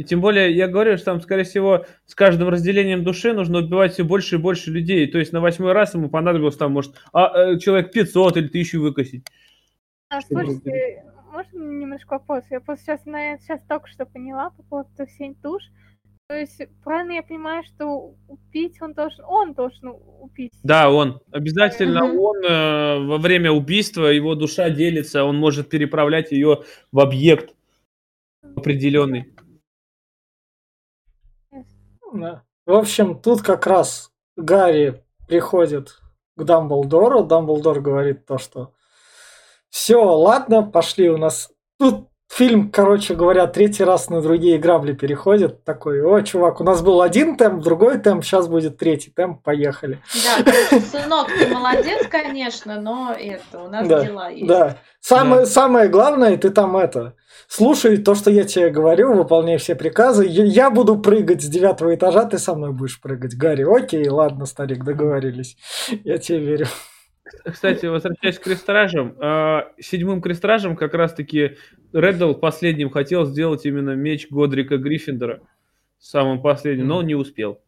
[0.00, 3.92] И тем более, я говорю, что там, скорее всего, с каждым разделением души нужно убивать
[3.92, 5.06] все больше и больше людей.
[5.06, 8.78] То есть на восьмой раз ему понадобилось там, может, а, э, человек 500 или 1000
[8.78, 9.26] выкосить.
[10.08, 12.44] А, слушайте, можно немножко вопрос?
[12.48, 14.88] Я просто сейчас, наверное, сейчас только что поняла по поводу
[15.18, 15.62] 7 душ.
[16.28, 20.52] То есть, правильно я понимаю, что убить он должен, он должен убить.
[20.62, 21.20] Да, он.
[21.30, 22.18] Обязательно Мгм.
[22.18, 27.54] он э, во время убийства, его душа делится, он может переправлять ее в объект
[28.56, 29.26] определенный.
[32.12, 32.42] Да.
[32.66, 35.98] В общем, тут как раз Гарри приходит
[36.36, 37.24] к Дамблдору.
[37.24, 38.72] Дамблдор говорит то, что
[39.70, 41.50] все, ладно, пошли у нас.
[41.78, 45.64] Тут фильм, короче говоря, третий раз на другие грабли переходит.
[45.64, 50.00] Такой, о, чувак, у нас был один темп, другой темп, сейчас будет третий темп, поехали.
[50.44, 54.46] Да, сынок, ты молодец, конечно, но это, у нас Да, дела есть.
[54.46, 54.76] Да.
[55.00, 55.46] Самое, Да.
[55.46, 57.14] самое главное, ты там это.
[57.48, 60.26] Слушай то, что я тебе говорю, выполняй все приказы.
[60.28, 63.36] Я, буду прыгать с девятого этажа, ты со мной будешь прыгать.
[63.36, 65.56] Гарри, окей, ладно, старик, договорились.
[66.04, 66.66] Я тебе верю.
[67.44, 71.56] Кстати, возвращаясь к крестражам, э, седьмым крестражем как раз-таки
[71.92, 75.40] Реддл последним хотел сделать именно меч Годрика Гриффиндора.
[75.98, 77.60] Самым последним, но он не успел.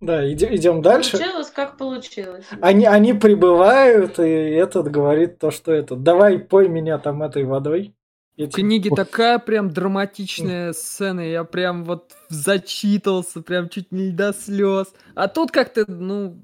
[0.00, 1.12] Да, иде- идем дальше.
[1.12, 2.44] Получилось, как получилось.
[2.60, 5.94] Они, они прибывают, и этот говорит то, что это.
[5.94, 7.94] Давай пой меня там этой водой.
[8.36, 14.10] Я В тебе- книге такая прям драматичная сцена, я прям вот зачитался, прям чуть не
[14.10, 14.92] до слез.
[15.14, 16.38] А тут как-то, ну,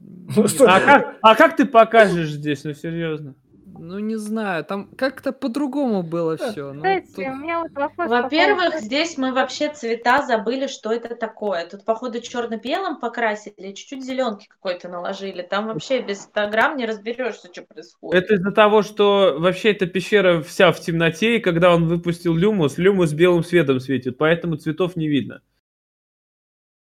[0.67, 3.35] А как, а как ты покажешь здесь, ну серьезно?
[3.79, 6.75] Ну не знаю, там как-то по-другому было все.
[6.75, 8.09] Кстати, у меня вот вопрос.
[8.09, 11.67] по Во-первых, поводу- здесь мы вообще цвета забыли, что это такое.
[11.67, 15.43] Тут, походу, черно-белым покрасили, чуть-чуть зеленки какой-то наложили.
[15.43, 18.25] Там вообще без 100 грамм не разберешься, что происходит.
[18.25, 22.79] Это из-за того, что вообще эта пещера вся в темноте, и когда он выпустил люмус,
[22.79, 25.41] люмус белым светом светит, поэтому цветов не видно.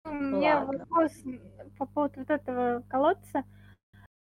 [0.05, 0.79] У меня Ладно.
[0.79, 1.13] вопрос
[1.79, 3.45] по поводу вот этого колодца.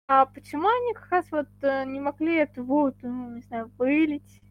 [0.08, 4.42] А почему они как раз вот э, не могли эту воду, ну, не знаю, вылить?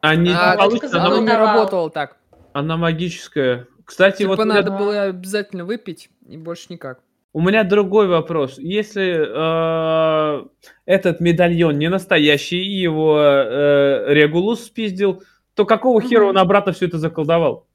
[0.00, 1.46] А не А, получится, она, не давал.
[1.46, 2.16] работало так.
[2.52, 3.66] она магическая.
[3.84, 4.78] Кстати, Типа вот надо да.
[4.78, 7.00] было обязательно выпить, и больше никак.
[7.32, 8.58] у меня другой вопрос.
[8.58, 10.46] Если э,
[10.86, 15.22] этот медальон не настоящий, и его э, Регулус спиздил,
[15.54, 17.66] то какого хера он обратно все это заколдовал?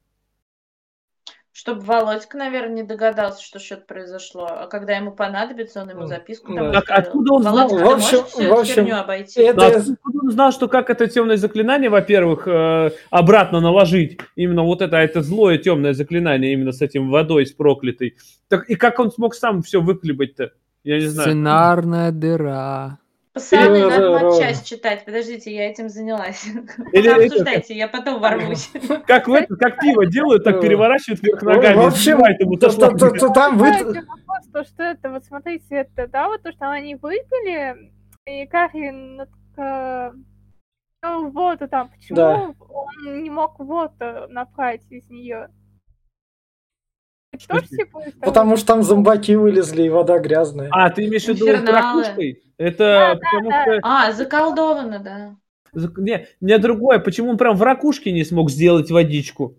[1.58, 4.46] Чтобы Володька, наверное, не догадался, что что-то произошло.
[4.48, 6.60] А когда ему понадобится, он ему М, записку да.
[6.60, 7.02] там Так оставил.
[7.08, 7.54] откуда он знал?
[7.68, 9.40] Володька, В ты общем- можешь всю в общем, херню обойти?
[9.42, 14.20] это- Ну, откуда он знал, что как это темное заклинание, во-первых, э, обратно наложить?
[14.36, 18.14] Именно вот это, это злое темное заклинание, именно с этим водой, с проклятой.
[18.48, 20.52] Так и как он смог сам все выклебать-то?
[20.84, 21.30] Я не знаю.
[21.30, 22.98] Сценарная дыра.
[23.38, 25.04] Пацаны, надо ро- матчасть читать.
[25.04, 26.44] Подождите, я этим занялась.
[26.92, 28.70] Или это- обсуждайте, я потом ворвусь.
[29.06, 31.76] Как, в это, как пиво делают, так переворачивают вверх ногами.
[31.76, 32.18] В общем,
[32.58, 33.18] то- со то- то- шлангами.
[33.18, 33.72] то там вы...
[34.52, 37.90] То, что это, вот смотрите, это, да, вот то, что они выпили,
[38.26, 40.12] и Гарри над- э,
[41.02, 42.54] ну, воду там, почему Да.
[42.68, 45.48] он не мог воду направить из нее?
[47.38, 47.68] Это Что это?
[47.68, 50.68] типа Потому что там зомбаки вылезли, и вода грязная.
[50.72, 52.42] А, ты имеешь в виду ракушкой?
[52.58, 53.62] Это потому да.
[53.62, 53.78] что...
[53.82, 55.36] А, заколдовано, да.
[55.96, 56.98] Не, не другое.
[56.98, 59.54] Почему он прям в ракушке не смог сделать водичку?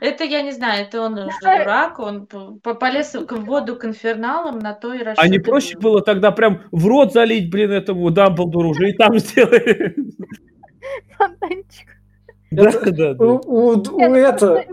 [0.00, 1.58] Это я не знаю, это он же Да.
[1.58, 6.00] дурак, он полез к- в воду к инферналам, на то и А не проще было
[6.00, 9.94] тогда прям в рот залить, блин, этому Дамблдору уже и там сделали.
[11.18, 11.88] фонтанчик.
[12.50, 13.24] Да, да, да.
[13.24, 14.64] У, у- у Нет, ну, это...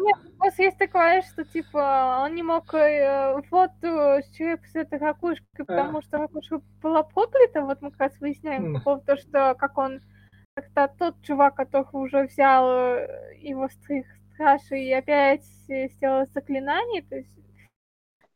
[0.42, 6.02] просто есть такое, что типа он не мог э, воду черепать с этой ракушкой, потому
[6.02, 7.62] что ракушка была проклята.
[7.62, 10.02] Вот мы как раз выясняем поводу того, что как он
[10.56, 17.04] как-то тот чувак, который уже взял э, его стрих страши и опять э, сделал заклинание,
[17.04, 17.30] то есть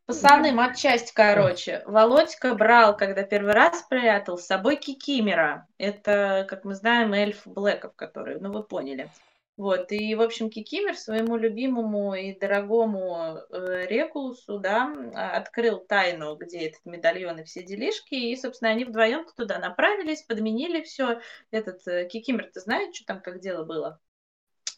[0.05, 1.81] Пацаны, матчасть, короче.
[1.87, 5.65] Володька брал, когда первый раз прятал, с собой Кикимера.
[5.79, 9.09] Это, как мы знаем, эльф Блэков, который, ну вы поняли.
[9.57, 16.35] Вот, и, в общем, Кикимер своему любимому и дорогому э, Рекулусу, да, а, открыл тайну,
[16.35, 21.21] где этот медальон и все делишки, и, собственно, они вдвоем туда направились, подменили все.
[21.51, 24.01] Этот э, Кикимер, ты знаешь, что там, как дело было?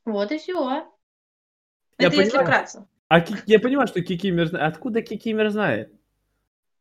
[0.05, 0.53] Вот и все.
[0.53, 2.45] Я Это если понимаю.
[2.45, 2.87] вкратце.
[3.07, 4.75] А я понимаю, что Кикимер знает.
[4.75, 5.91] Откуда Кикимер знает?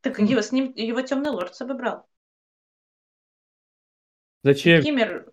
[0.02, 2.06] Так его с ним, его темный лорд с собой брал.
[4.42, 4.80] Зачем?
[4.80, 5.32] Кикимер...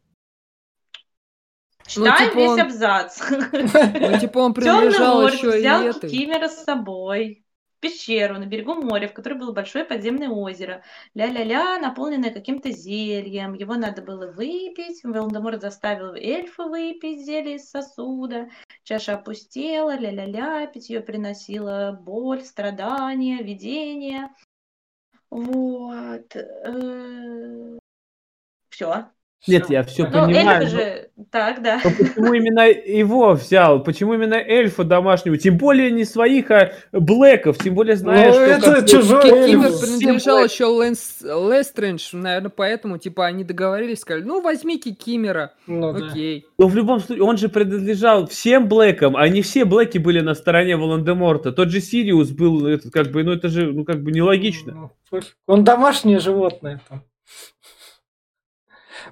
[1.94, 3.22] Читаем типа весь он- абзац.
[3.30, 6.10] Ну, типа он принадлежал еще и взял этой.
[6.10, 7.46] Кикимера с собой
[7.78, 10.84] в пещеру на берегу моря, в которой было большое подземное озеро.
[11.16, 13.54] Ля-ля-ля, наполненное каким-то зельем.
[13.54, 15.04] Его надо было выпить.
[15.04, 18.50] Волан-де-Морт заставил эльфа выпить зелье из сосуда.
[18.84, 24.30] Чаша опустела, ля-ля-ля, питье приносило боль, страдания, видение.
[25.30, 26.36] Вот.
[28.70, 29.13] Все.
[29.48, 30.62] Нет, я все Ну, понимаю.
[30.62, 31.10] эльфы но- же...
[31.32, 31.80] Так, да.
[31.84, 33.84] но почему именно его взял?
[33.84, 35.38] Почему именно эльфа домашнего?
[35.38, 37.58] Тем более не своих, а Блэков.
[37.60, 38.44] Тем более Ну, знаешь, что...
[38.72, 39.80] это чужой эльф.
[39.82, 46.08] принадлежал еще Лэнс, Лестрендж, наверное, поэтому, типа, они договорились, сказали, ну, возьми Кикимера, Ну да.
[46.08, 46.46] окей.
[46.58, 50.34] Но в любом случае, он же принадлежал всем Блэкам, а не все Блэки были на
[50.36, 51.52] стороне Волан-де-Морта.
[51.52, 54.92] Тот же Сириус был, этот, как бы, ну это же, ну как бы нелогично.
[55.12, 57.04] Ну, Он домашнее животное там.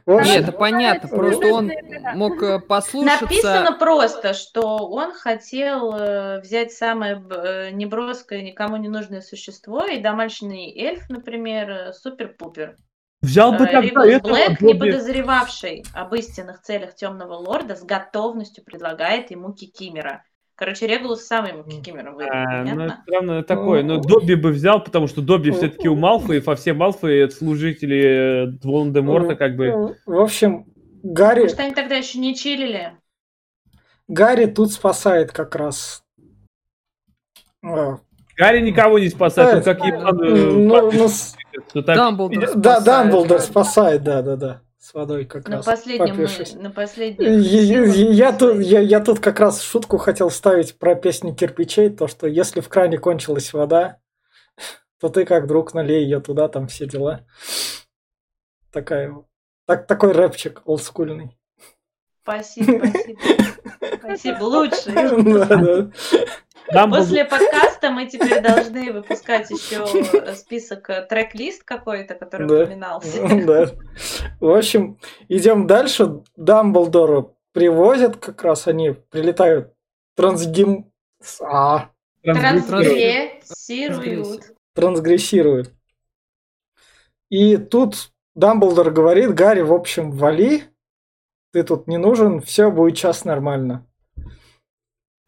[0.05, 1.71] Нет, это понятно, просто он
[2.15, 3.25] мог э, послушаться...
[3.25, 9.99] Написано просто, что он хотел э, взять самое э, неброское, никому не нужное существо, и
[9.99, 12.77] домашний эльф, например, супер-пупер.
[13.21, 18.63] Взял бы тогда Ригус этого Блэк, не подозревавший об истинных целях Темного Лорда, с готовностью
[18.63, 20.23] предлагает ему Кикимера.
[20.61, 23.03] Короче, Регулус сам ему Кикимера выдал, А, ну, это понятно?
[23.03, 23.81] все равно такое.
[23.81, 27.23] Ну, Ну, Добби бы взял, потому что Добби ну, все-таки у Малфоев, а все Малфои
[27.23, 29.71] это служители э, Волан-де-Морта, как бы.
[29.71, 30.67] ну, В общем,
[31.01, 32.91] Гарри, Может, они тогда еще не чилили?
[34.07, 36.03] Гарри тут спасает как раз.
[37.63, 37.97] А,
[38.37, 42.79] Гарри никого не спасает, он как еблан, э, Ну, ну, что да.
[42.81, 44.61] Дамблдор спасает, да, да, да.
[44.81, 45.65] С водой как На раз.
[45.65, 47.39] последнем, мы- на последнем.
[47.39, 52.07] я- я тут, я, я тут как раз шутку хотел вставить про песню кирпичей, то
[52.07, 53.99] что если в кране кончилась вода,
[54.99, 57.27] то ты как друг налей ее туда, там все дела.
[58.71, 59.13] Такая,
[59.67, 61.37] так, такой рэпчик олдскульный.
[62.23, 63.19] Спасибо, спасибо.
[63.99, 64.91] Спасибо, лучше.
[64.93, 65.91] Да, да.
[66.73, 69.85] Дамблдор- После подкаста мы теперь должны выпускать еще
[70.35, 72.63] список, э, трек-лист какой-то, который Да.
[72.63, 73.27] упоминался.
[73.45, 73.69] Да.
[74.39, 74.97] В общем,
[75.27, 76.21] идем дальше.
[76.35, 79.73] Дамблдора привозят, как раз они прилетают
[80.15, 80.91] трансгим...
[81.41, 81.89] А,
[82.23, 84.53] Трансгрессируют.
[84.73, 85.71] трансгрессируют.
[87.29, 90.63] И тут Дамблдор говорит, Гарри, в общем, вали,
[91.51, 93.85] ты тут не нужен, все будет сейчас нормально.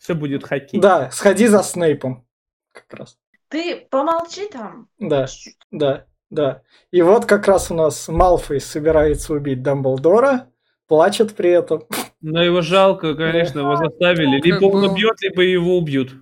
[0.03, 0.81] Все будет хоккей.
[0.81, 2.27] Да, сходи за Снейпом.
[2.73, 3.17] Как раз.
[3.47, 4.89] Ты помолчи там.
[4.99, 5.27] Да,
[5.71, 6.61] да, да.
[6.91, 10.49] И вот как раз у нас Малфой собирается убить Дамблдора,
[10.87, 11.85] плачет при этом.
[12.19, 14.41] Но его жалко, конечно, его заставили.
[14.41, 16.13] Как Либо он убьет, либо его убьют.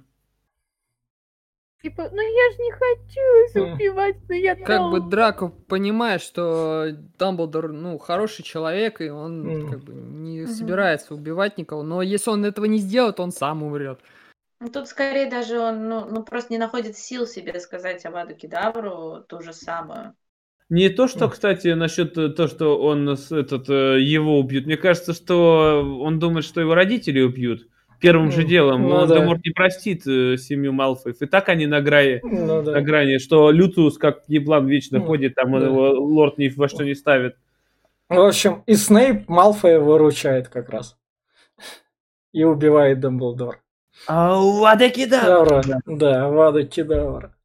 [1.81, 5.09] Типа, ну я же не хочу убивать, но я Как бы должен».
[5.09, 9.69] Драко понимает, что Дамблдор, ну, хороший человек, и он Мгм.
[9.69, 10.47] как бы не Мгм.
[10.47, 11.83] собирается убивать никого.
[11.83, 13.99] Но если он этого не сделает, он сам умрет.
[14.59, 19.23] Ну, Тут скорее даже он ну, ну, просто не находит сил себе сказать Аваду Кедавру
[19.27, 20.13] ту же самую.
[20.69, 24.65] Не то, что, кстати, насчет э, то, что он этот, э, его убьют.
[24.67, 27.67] Мне кажется, что он думает, что его родители убьют.
[28.01, 28.81] Первым же Ну, делом.
[28.83, 29.23] ну он да.
[29.25, 31.21] Не простит э, семью Малфоев.
[31.21, 32.81] И так они на грани, Ну на да.
[32.81, 35.67] грани, что Лютус, как еблан, вечно Ну, ходит, там он да.
[35.67, 37.35] его лорд ни во что не ставит.
[38.09, 40.97] В общем, и Снейп Малфоя выручает как раз.
[42.33, 43.61] И убивает Дамблдор.
[44.07, 45.45] Ауадакида!
[45.65, 47.35] Да, да, Вада Кедавра.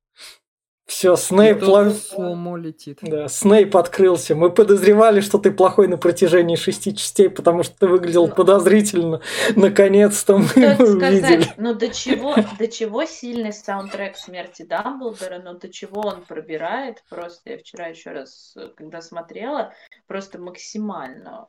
[0.86, 2.14] Все, Снейп, лов-
[2.58, 2.98] летит.
[3.02, 4.36] да, Снейп открылся.
[4.36, 8.34] Мы подозревали, что ты плохой на протяжении шести частей, потому что ты выглядел Ну.
[8.34, 9.20] подозрительно.
[9.56, 11.18] Наконец-то мы его это увидели.
[11.18, 11.54] сказать?
[11.58, 17.50] Ну, до чего, до чего сильный саундтрек смерти Дамблдора, но до чего он пробирает, просто
[17.50, 19.72] я вчера еще раз, когда смотрела,
[20.06, 21.48] просто максимально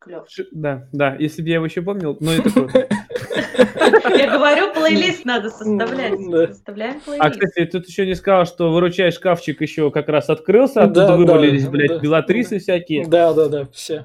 [0.00, 0.24] клев.
[0.28, 2.88] Ш- Да, да, если бы я его еще помнил, но это круто.
[3.34, 6.14] Я говорю, плейлист надо составлять.
[6.30, 6.46] Да.
[6.48, 7.40] Составляем А, плейлист.
[7.40, 11.16] кстати, тут еще не сказал, что выручай шкафчик еще как раз открылся, оттуда Да, да,
[11.16, 11.70] вывалились, да.
[11.70, 13.06] блядь, белатрисы всякие.
[13.06, 14.04] Да, да, да, все.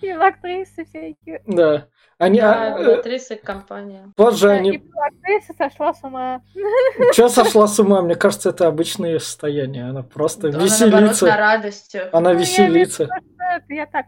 [0.00, 1.42] И актрисы всякие.
[1.46, 1.86] Да.
[2.16, 4.12] Они, Да, а, э, и компания.
[4.14, 4.82] позже Да, они...
[4.94, 6.42] Актриса сошла с ума.
[7.12, 8.02] Че сошла с ума?
[8.02, 9.88] Мне кажется, это обычное состояние.
[9.88, 11.26] Она просто Она, наоборот, на веселится.
[11.36, 12.08] радостях.
[12.12, 13.04] Она Ну, я веселится.
[13.06, 13.14] что
[13.56, 14.06] это Я так.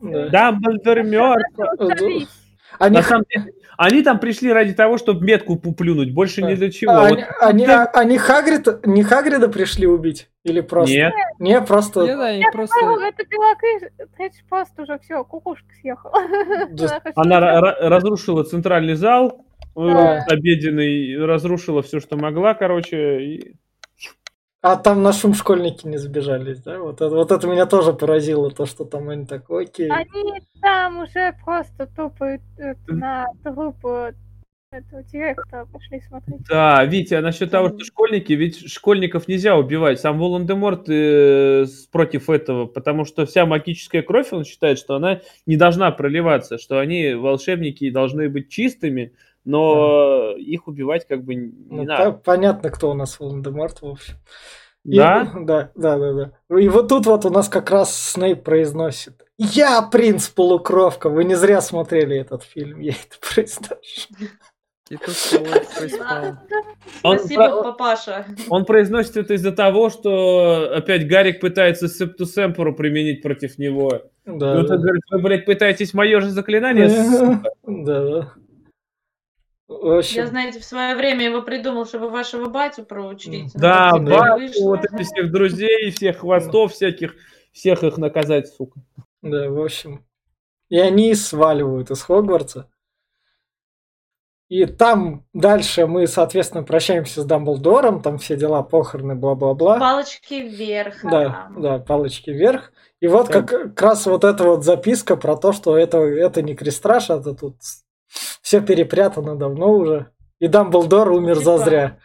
[0.00, 0.28] Да.
[0.28, 1.56] Дамблдор мертв.
[2.78, 6.70] Они, На самом деле, они там пришли ради того, чтобы метку пуплюнуть, больше ни для
[6.70, 6.92] чего.
[6.92, 10.28] а, Вот они, они, а- они Хагрид, не Хагрида пришли убить?
[10.44, 10.94] Или просто?
[10.94, 11.12] Нет.
[11.38, 12.02] Не, просто...
[12.04, 12.76] Нет, они Ну, просто...
[13.06, 16.14] это Белокрыш просто уже все, кукушка съехала.
[16.70, 17.02] Да.
[17.16, 19.44] Она разрушила центральный зал,
[19.76, 20.24] э, Да.
[20.28, 23.20] обеденный, разрушила все, что могла, короче.
[23.22, 23.54] и-
[24.60, 26.80] А там на шум школьники не сбежались, да?
[26.80, 29.88] Вот это, вот это меня тоже поразило, то, что там они так, окей.
[29.88, 32.38] Они там уже просто тупо
[32.88, 34.12] на труп э,
[34.72, 36.40] этого директора пошли смотреть.
[36.48, 40.00] Да, Витя, а насчет того, что школьники, ведь школьников нельзя убивать.
[40.00, 45.56] Сам Волан-де-Морт э, против этого, потому что вся магическая кровь, он считает, что она не
[45.56, 49.12] должна проливаться, что они, волшебники, должны быть чистыми,
[49.44, 52.12] но их убивать как бы не Ну, надо.
[52.12, 54.14] по- понятно, кто у нас Волан-де-Морт, в общем.
[54.84, 55.30] И- Да?
[55.36, 56.12] да, да, да,
[56.48, 56.58] да.
[56.58, 59.24] И вот тут вот у нас как раз Снейп произносит.
[59.36, 61.08] Я принц полукровка.
[61.10, 64.08] Вы не зря смотрели этот фильм, я это произношу.
[64.90, 66.24] И тут Солод приспал.
[67.02, 68.24] Он, Спасибо, про- папаша.
[68.48, 73.90] он произносит это из-за того, что опять Гарик пытается Септус Эмпору применить против него.
[74.24, 74.76] Да, И он да.
[74.78, 76.88] говорит, вы, блядь, пытаетесь мое же заклинание?
[77.10, 78.32] сука?» Да, да.
[79.68, 83.52] Я, знаете, в свое время его придумал, чтобы вашего батю проучить.
[83.54, 84.18] Да, так теперь да.
[84.18, 84.64] ба- вышло.
[84.68, 87.14] вот эти всех друзей, всех хвостов всяких,
[87.52, 88.80] всех их наказать, сука.
[89.20, 90.06] да, в общем.
[90.70, 92.70] И они сваливают из Хогвартса.
[94.48, 99.78] И там дальше мы, соответственно, прощаемся с Дамблдором, там все дела, похороны, бла-бла-бла.
[99.78, 101.02] Палочки вверх.
[101.02, 101.60] Да, ага.
[101.60, 102.72] да, палочки вверх.
[103.00, 106.54] И вот как, как раз вот эта вот записка про то, что это, это не
[106.54, 107.56] крестраж, это тут
[108.48, 110.10] все перепрятано давно уже.
[110.38, 111.44] И Дамблдор умер Типа.
[111.44, 112.00] зазря.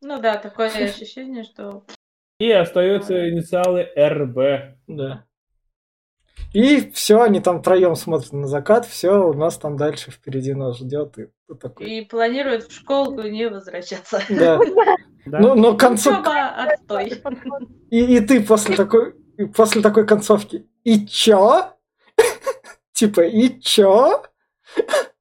[0.00, 1.84] Ну да, такое ощущение, что...
[2.38, 4.78] И остаются инициалы РБ.
[4.86, 5.26] Да.
[6.54, 10.78] И все, они там втроем смотрят на закат, все, у нас там дальше впереди нас
[10.78, 11.18] ждет.
[11.18, 11.28] И
[11.60, 11.90] такой.
[11.90, 14.22] И планирует в школку не возвращаться.
[14.30, 14.58] Да.
[15.26, 15.38] Да?
[15.40, 16.20] Ну, но концов...
[16.20, 17.12] Учеба отстой.
[17.90, 19.12] И, и ты после такой,
[19.54, 20.66] после такой концовки.
[20.84, 21.74] И чё?
[22.94, 24.22] Типа, и чё?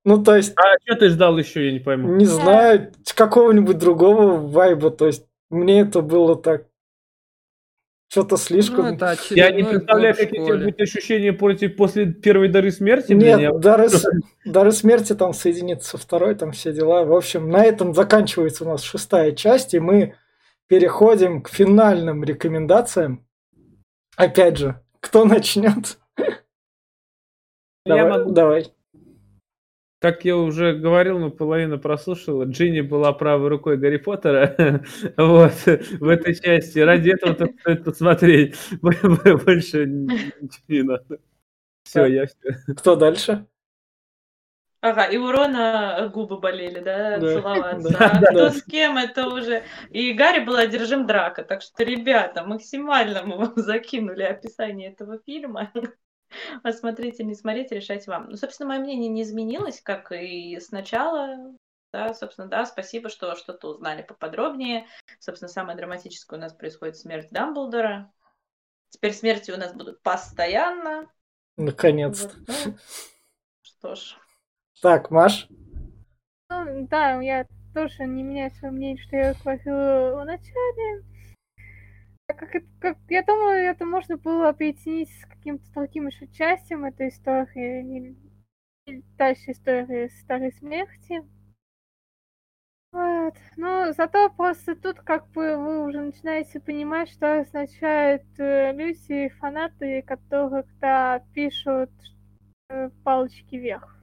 [0.04, 2.16] Ну, то есть, А что ты ждал еще, я не пойму.
[2.16, 4.90] не знаю, какого-нибудь другого вайба.
[4.90, 6.68] То есть, мне это было так...
[8.10, 8.86] Что-то Ну, слишком...
[8.86, 13.12] это Я не представляю, какие будут ощущения против, после первой дары смерти.
[13.12, 13.90] Нет, я- дары,
[14.46, 17.04] дары смерти там соединится со второй, там все дела.
[17.04, 20.16] В общем, на этом заканчивается у нас шестая часть, и мы
[20.68, 23.28] переходим к финальным рекомендациям.
[24.16, 25.98] Опять же, кто начнет?
[27.86, 28.32] Я давай, могу.
[28.32, 28.74] давай.
[30.00, 34.84] Как я уже говорил, но половина прослушала, Джинни была правой рукой Гарри Поттера.
[35.18, 36.80] Вот, в этой части.
[36.80, 38.56] Ради этого стоит посмотреть.
[38.82, 41.20] Больше ничего не надо.
[41.84, 42.74] Все, я все.
[42.76, 43.48] Кто дальше?
[44.82, 47.90] Ага, и у Рона губы болели, да, Да, целоваться.
[47.98, 48.28] да, А да.
[48.28, 49.64] кто с кем, это уже...
[49.90, 55.72] И Гарри был одержим драка, так что, ребята, максимально мы вам закинули описание этого фильма.
[56.64, 58.30] Посмотрите, не смотрите, решать вам.
[58.30, 61.56] Ну, собственно, мое мнение не изменилось, как и сначала.
[61.94, 64.88] Да, собственно, да, спасибо, что что-то узнали поподробнее.
[65.20, 68.12] Собственно, самое драматическое у нас происходит смерть Дамблдора.
[68.90, 71.10] Теперь смерти у нас будут постоянно.
[71.56, 72.36] Наконец-то.
[72.38, 72.78] Вот, ну,
[73.62, 74.18] что ж.
[74.82, 75.48] Так, Маш.
[76.50, 81.04] Ну, да, я тоже не меняю свое мнение, что я говорила в начале.
[82.38, 88.16] Как, как, я думаю, это можно было объединить с каким-то другим еще частью этой истории,
[88.86, 91.24] или, дальше истории Старой Смерти.
[92.92, 93.34] Вот.
[93.58, 100.04] Ну, зато просто тут как бы вы уже начинаете понимать, что означают э, люди, фанаты,
[100.04, 101.92] которые да, пишут
[102.70, 103.98] э, палочки вверх.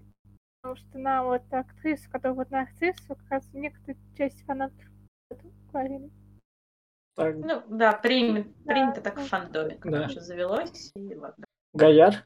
[0.61, 4.85] Потому что на вот актрису, которая вот на актрису, как раз некоторые части фанатов
[5.73, 6.11] говорили.
[7.16, 10.09] Так, Ну, да, принято, Да, принято так в фандоме, Да.
[10.16, 10.93] завелось.
[10.97, 11.35] И да.
[11.73, 12.24] Гояр.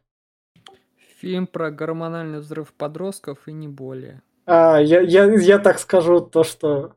[1.20, 4.22] Фильм про гормональный взрыв подростков и не более.
[4.46, 6.94] А, я, я, я так скажу то, что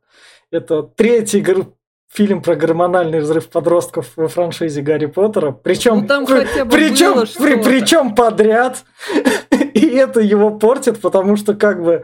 [0.51, 1.73] это третий гор-
[2.07, 5.51] фильм про гормональный взрыв подростков во франшизе Гарри Поттера.
[5.51, 8.83] Причем, Ну, там хотя бы причем, было при, причем подряд.
[9.73, 12.03] И это его портит, потому что, как бы,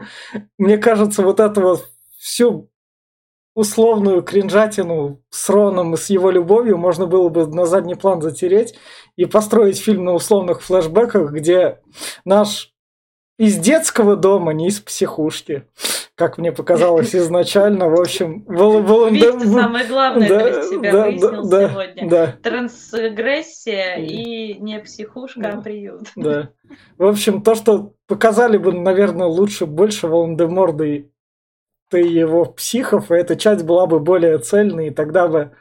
[0.58, 1.88] мне кажется, вот это вот
[2.18, 2.68] всю
[3.58, 8.76] условную кринжатину с Роном и с его любовью можно было бы на задний план затереть
[9.16, 11.80] и построить фильм на условных флешбеках, где
[12.24, 12.72] наш
[13.36, 15.64] из детского дома, не из психушки,
[16.14, 17.88] как мне показалось изначально.
[17.88, 22.08] В общем, Вол- Волан- Витя, самое главное да, для себя да, выяснил да, сегодня.
[22.08, 26.02] да, Трансгрессия и не психушка, а приют.
[26.14, 26.50] да.
[26.96, 31.06] В общем, то, что показали бы, наверное, лучше больше Волан-де-Морда и
[31.96, 35.52] его психов, и эта часть была бы более цельной, и тогда бы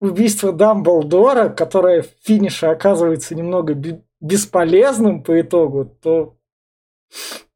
[0.00, 3.74] убийство Дамблдора, которое в финише оказывается немного
[4.20, 6.36] бесполезным по итогу, то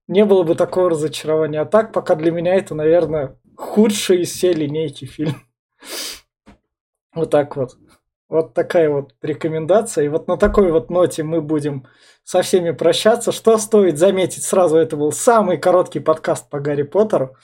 [0.07, 1.61] не было бы такого разочарования.
[1.61, 5.35] А так, пока для меня это, наверное, худший из всей линейки фильм.
[7.15, 7.79] Вот так вот.
[8.29, 10.05] Вот такая вот рекомендация.
[10.05, 11.87] И вот на такой вот ноте мы будем
[12.25, 13.31] со всеми прощаться.
[13.31, 17.37] Что стоит заметить сразу, это был самый короткий подкаст по Гарри Поттеру.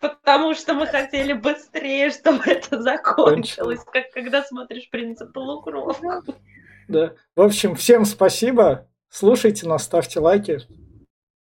[0.00, 6.34] Потому что мы хотели быстрее, чтобы это закончилось, как когда смотришь «Принца полукровку».
[6.88, 7.14] Да.
[7.36, 8.88] В общем, всем спасибо.
[9.10, 10.60] Слушайте нас, ставьте лайки.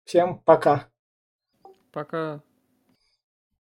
[0.06, 0.88] Всем пока.
[1.91, 2.41] Пока.